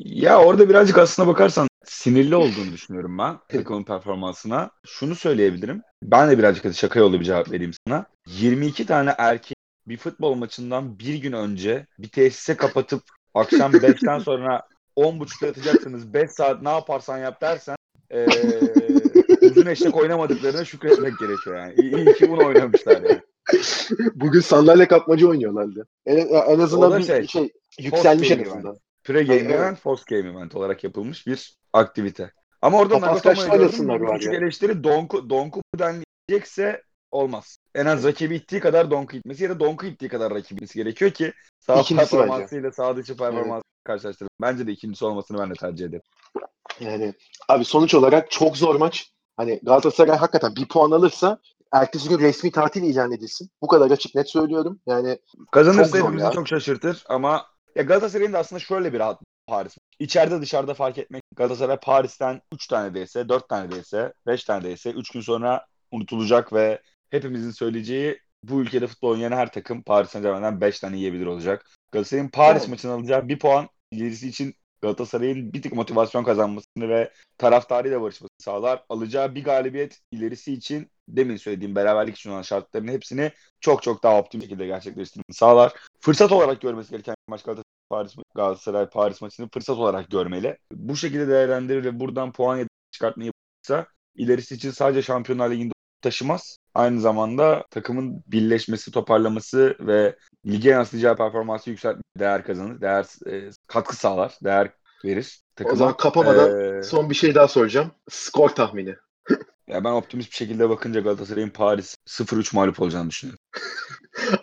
[0.04, 4.70] Ya orada birazcık aslına bakarsan sinirli olduğunu düşünüyorum ben takımın performansına.
[4.86, 5.82] Şunu söyleyebilirim.
[6.02, 8.06] Ben de birazcık şaka yolu bir cevap vereyim sana.
[8.26, 9.56] 22 tane erkek
[9.88, 13.02] bir futbol maçından bir gün önce bir tesise kapatıp
[13.34, 14.62] akşam 5'ten sonra
[14.96, 17.76] 10.30'da yatacaksınız 5 saat ne yaparsan yap dersen
[18.10, 18.26] ee,
[19.40, 21.74] uzun eşek oynamadıklarına şükretmek gerekiyor yani.
[21.76, 23.22] İyi, iyi ki bunu oynamışlar yani.
[24.14, 25.86] Bugün sandalye kapmaca oynuyorlardı.
[26.06, 28.78] En, en azından da bir şey, şey, yükselmiş en azından.
[29.04, 29.50] Pre-game Ay, evet.
[29.50, 32.32] event, post-game event olarak yapılmış bir aktivite.
[32.62, 34.06] Ama orada kaçta gördüm.
[34.14, 34.38] küçük ya.
[34.38, 37.58] eleştiri Donku, Donku denleyecekse olmaz.
[37.74, 41.32] En az rakibi ittiği kadar Donku itmesi ya da Donku ittiği kadar rakibi gerekiyor ki
[41.60, 44.30] sağ İkincisi performansıyla sağ dışı performansı karşılaştırılır.
[44.40, 46.02] Bence de ikincisi olmasını ben de tercih ederim.
[46.80, 47.14] Yani
[47.48, 49.12] abi sonuç olarak çok zor maç.
[49.36, 51.38] Hani Galatasaray hakikaten bir puan alırsa
[51.72, 53.50] ertesi gün resmi tatil ilan edilsin.
[53.62, 54.80] Bu kadar açık net söylüyorum.
[54.86, 56.30] Yani Çok Kazanırsa zor hepimizi ya.
[56.32, 57.46] çok şaşırtır ama
[57.76, 59.76] ya Galatasaray'ın da aslında şöyle bir rahat Paris.
[59.98, 61.22] İçeride dışarıda fark etmek.
[61.36, 66.52] Galatasaray Paris'ten 3 tane değse, 4 tane değse, 5 tane değse 3 gün sonra unutulacak
[66.52, 71.66] ve hepimizin söyleyeceği bu ülkede futbol oynayan her takım Paris Saint-Germain'den 5 tane yiyebilir olacak.
[71.92, 72.68] Galatasaray'ın Paris Evet.
[72.70, 78.84] maçını alacağı bir puan ilerisi için Galatasaray'ın bir tık motivasyon kazanmasını ve taraftarıyla barışmasını sağlar.
[78.88, 84.18] Alacağı bir galibiyet ilerisi için demin söylediğim beraberlik için olan şartların hepsini çok çok daha
[84.18, 85.72] optim şekilde gerçekleştirmesini sağlar.
[86.00, 90.58] Fırsat olarak görmesi gereken maç Galatasaray Paris, Galatasaray Paris maçını fırsat olarak görmeli.
[90.72, 93.32] Bu şekilde değerlendirir ve buradan puan çıkartmayı
[93.68, 96.58] yapsa ilerisi için sadece Şampiyonlar Ligi'nde taşımaz.
[96.74, 102.80] Aynı zamanda takımın birleşmesi, toparlaması ve lige yansıtacağı performansı yükseltmeye değer kazanır.
[102.80, 104.72] Değer e, katkı sağlar, değer
[105.04, 105.40] verir.
[105.64, 107.90] o zaman kapamadan Ee, son bir şey daha soracağım.
[108.10, 108.94] Skor tahmini.
[109.68, 113.40] Ya ben optimist bir şekilde bakınca Galatasaray'ın Paris 0-3 mağlup olacağını düşünüyorum.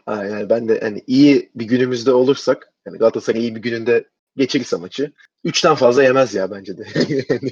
[0.07, 5.11] Yani ben de hani iyi bir günümüzde olursak yani Galatasaray iyi bir gününde geçirirse maçı
[5.45, 6.85] 3'ten fazla yemez ya bence de.
[7.29, 7.51] yani,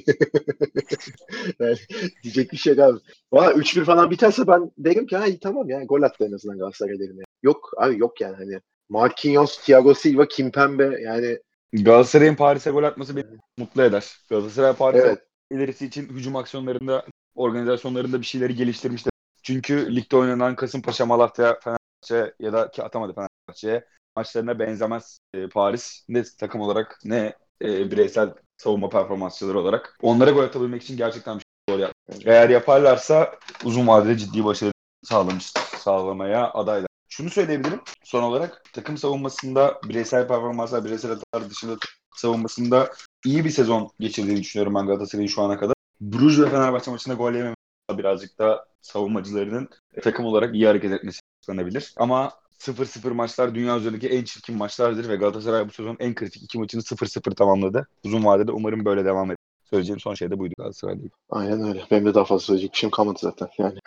[1.60, 1.76] yani
[2.22, 2.98] diyecek bir şey abi.
[3.32, 6.58] Valla 3-1 falan biterse ben derim ki ha iyi tamam ya gol attı en azından
[6.58, 7.24] Galatasaray derim ya.
[7.42, 11.38] Yok abi yok yani hani Marquinhos, Thiago Silva, Kimpembe yani
[11.72, 13.26] Galatasaray'ın Paris'e gol atması beni
[13.58, 14.16] mutlu eder.
[14.30, 15.18] Galatasaray Paris'e evet
[15.50, 19.12] ilerisi için hücum aksiyonlarında, organizasyonlarında bir şeyleri geliştirmiştir.
[19.42, 23.84] Çünkü ligde oynanan Kasımpaşa, Malatya, Fenerbahçe ya da ki atamadı Fenerbahçe'ye
[24.16, 26.04] maçlarına benzemez e, Paris.
[26.08, 29.98] Ne takım olarak ne e, bireysel savunma performansçıları olarak.
[30.02, 32.26] Onlara gol atabilmek için gerçekten bir şey yapmış.
[32.26, 34.72] Eğer yaparlarsa uzun vadede ciddi başarı
[35.02, 36.88] sağlamış, sağlamaya adaylar.
[37.08, 41.76] Şunu söyleyebilirim son olarak takım savunmasında bireysel performanslar, bireysel hatalar dışında
[42.16, 42.90] savunmasında
[43.24, 45.73] iyi bir sezon geçirdiğini düşünüyorum ben Galatasaray'ın şu ana kadar.
[46.00, 47.56] Bruges ve Fenerbahçe maçında gol yememesi
[47.90, 49.68] birazcık da savunmacılarının
[50.02, 51.94] takım olarak iyi hareket etmesi sağlanabilir.
[51.96, 56.58] Ama 0-0 maçlar dünya üzerindeki en çirkin maçlardır ve Galatasaray bu sezon en kritik iki
[56.58, 57.88] maçını 0-0 tamamladı.
[58.04, 59.36] Uzun vadede umarım böyle devam eder.
[59.74, 61.02] Söyleyeceğim son şey de buydu Galatasaray'da.
[61.30, 61.82] aynen öyle.
[61.90, 63.78] Benim de daha fazla söyleyecek bir şeyim kalmadı zaten yani.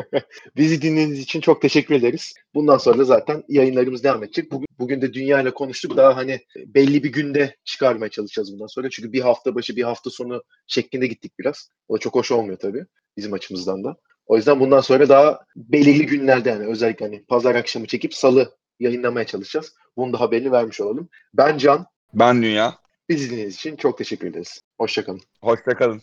[0.56, 2.34] Bizi dinlediğiniz için çok teşekkür ederiz.
[2.54, 4.52] Bundan sonra da zaten yayınlarımız devam edecek.
[4.52, 5.96] Bugün, bugün de dünya ile konuştuk.
[5.96, 8.90] Daha hani belli bir günde çıkarmaya çalışacağız bundan sonra.
[8.90, 11.70] Çünkü bir hafta başı bir hafta sonu şeklinde gittik biraz.
[11.88, 12.84] O da çok hoş olmuyor tabii
[13.16, 13.96] bizim açımızdan da.
[14.26, 19.26] O yüzden bundan sonra daha belirli günlerde yani özellikle hani pazar akşamı çekip salı yayınlamaya
[19.26, 19.74] çalışacağız.
[19.96, 21.08] Bunu da haberini vermiş olalım.
[21.34, 21.86] Ben Can.
[22.14, 22.79] Ben Dünya.
[23.10, 24.60] Bizi dinlediğiniz için çok teşekkür ederiz.
[24.78, 25.20] Hoşçakalın.
[25.42, 26.02] Hoşçakalın.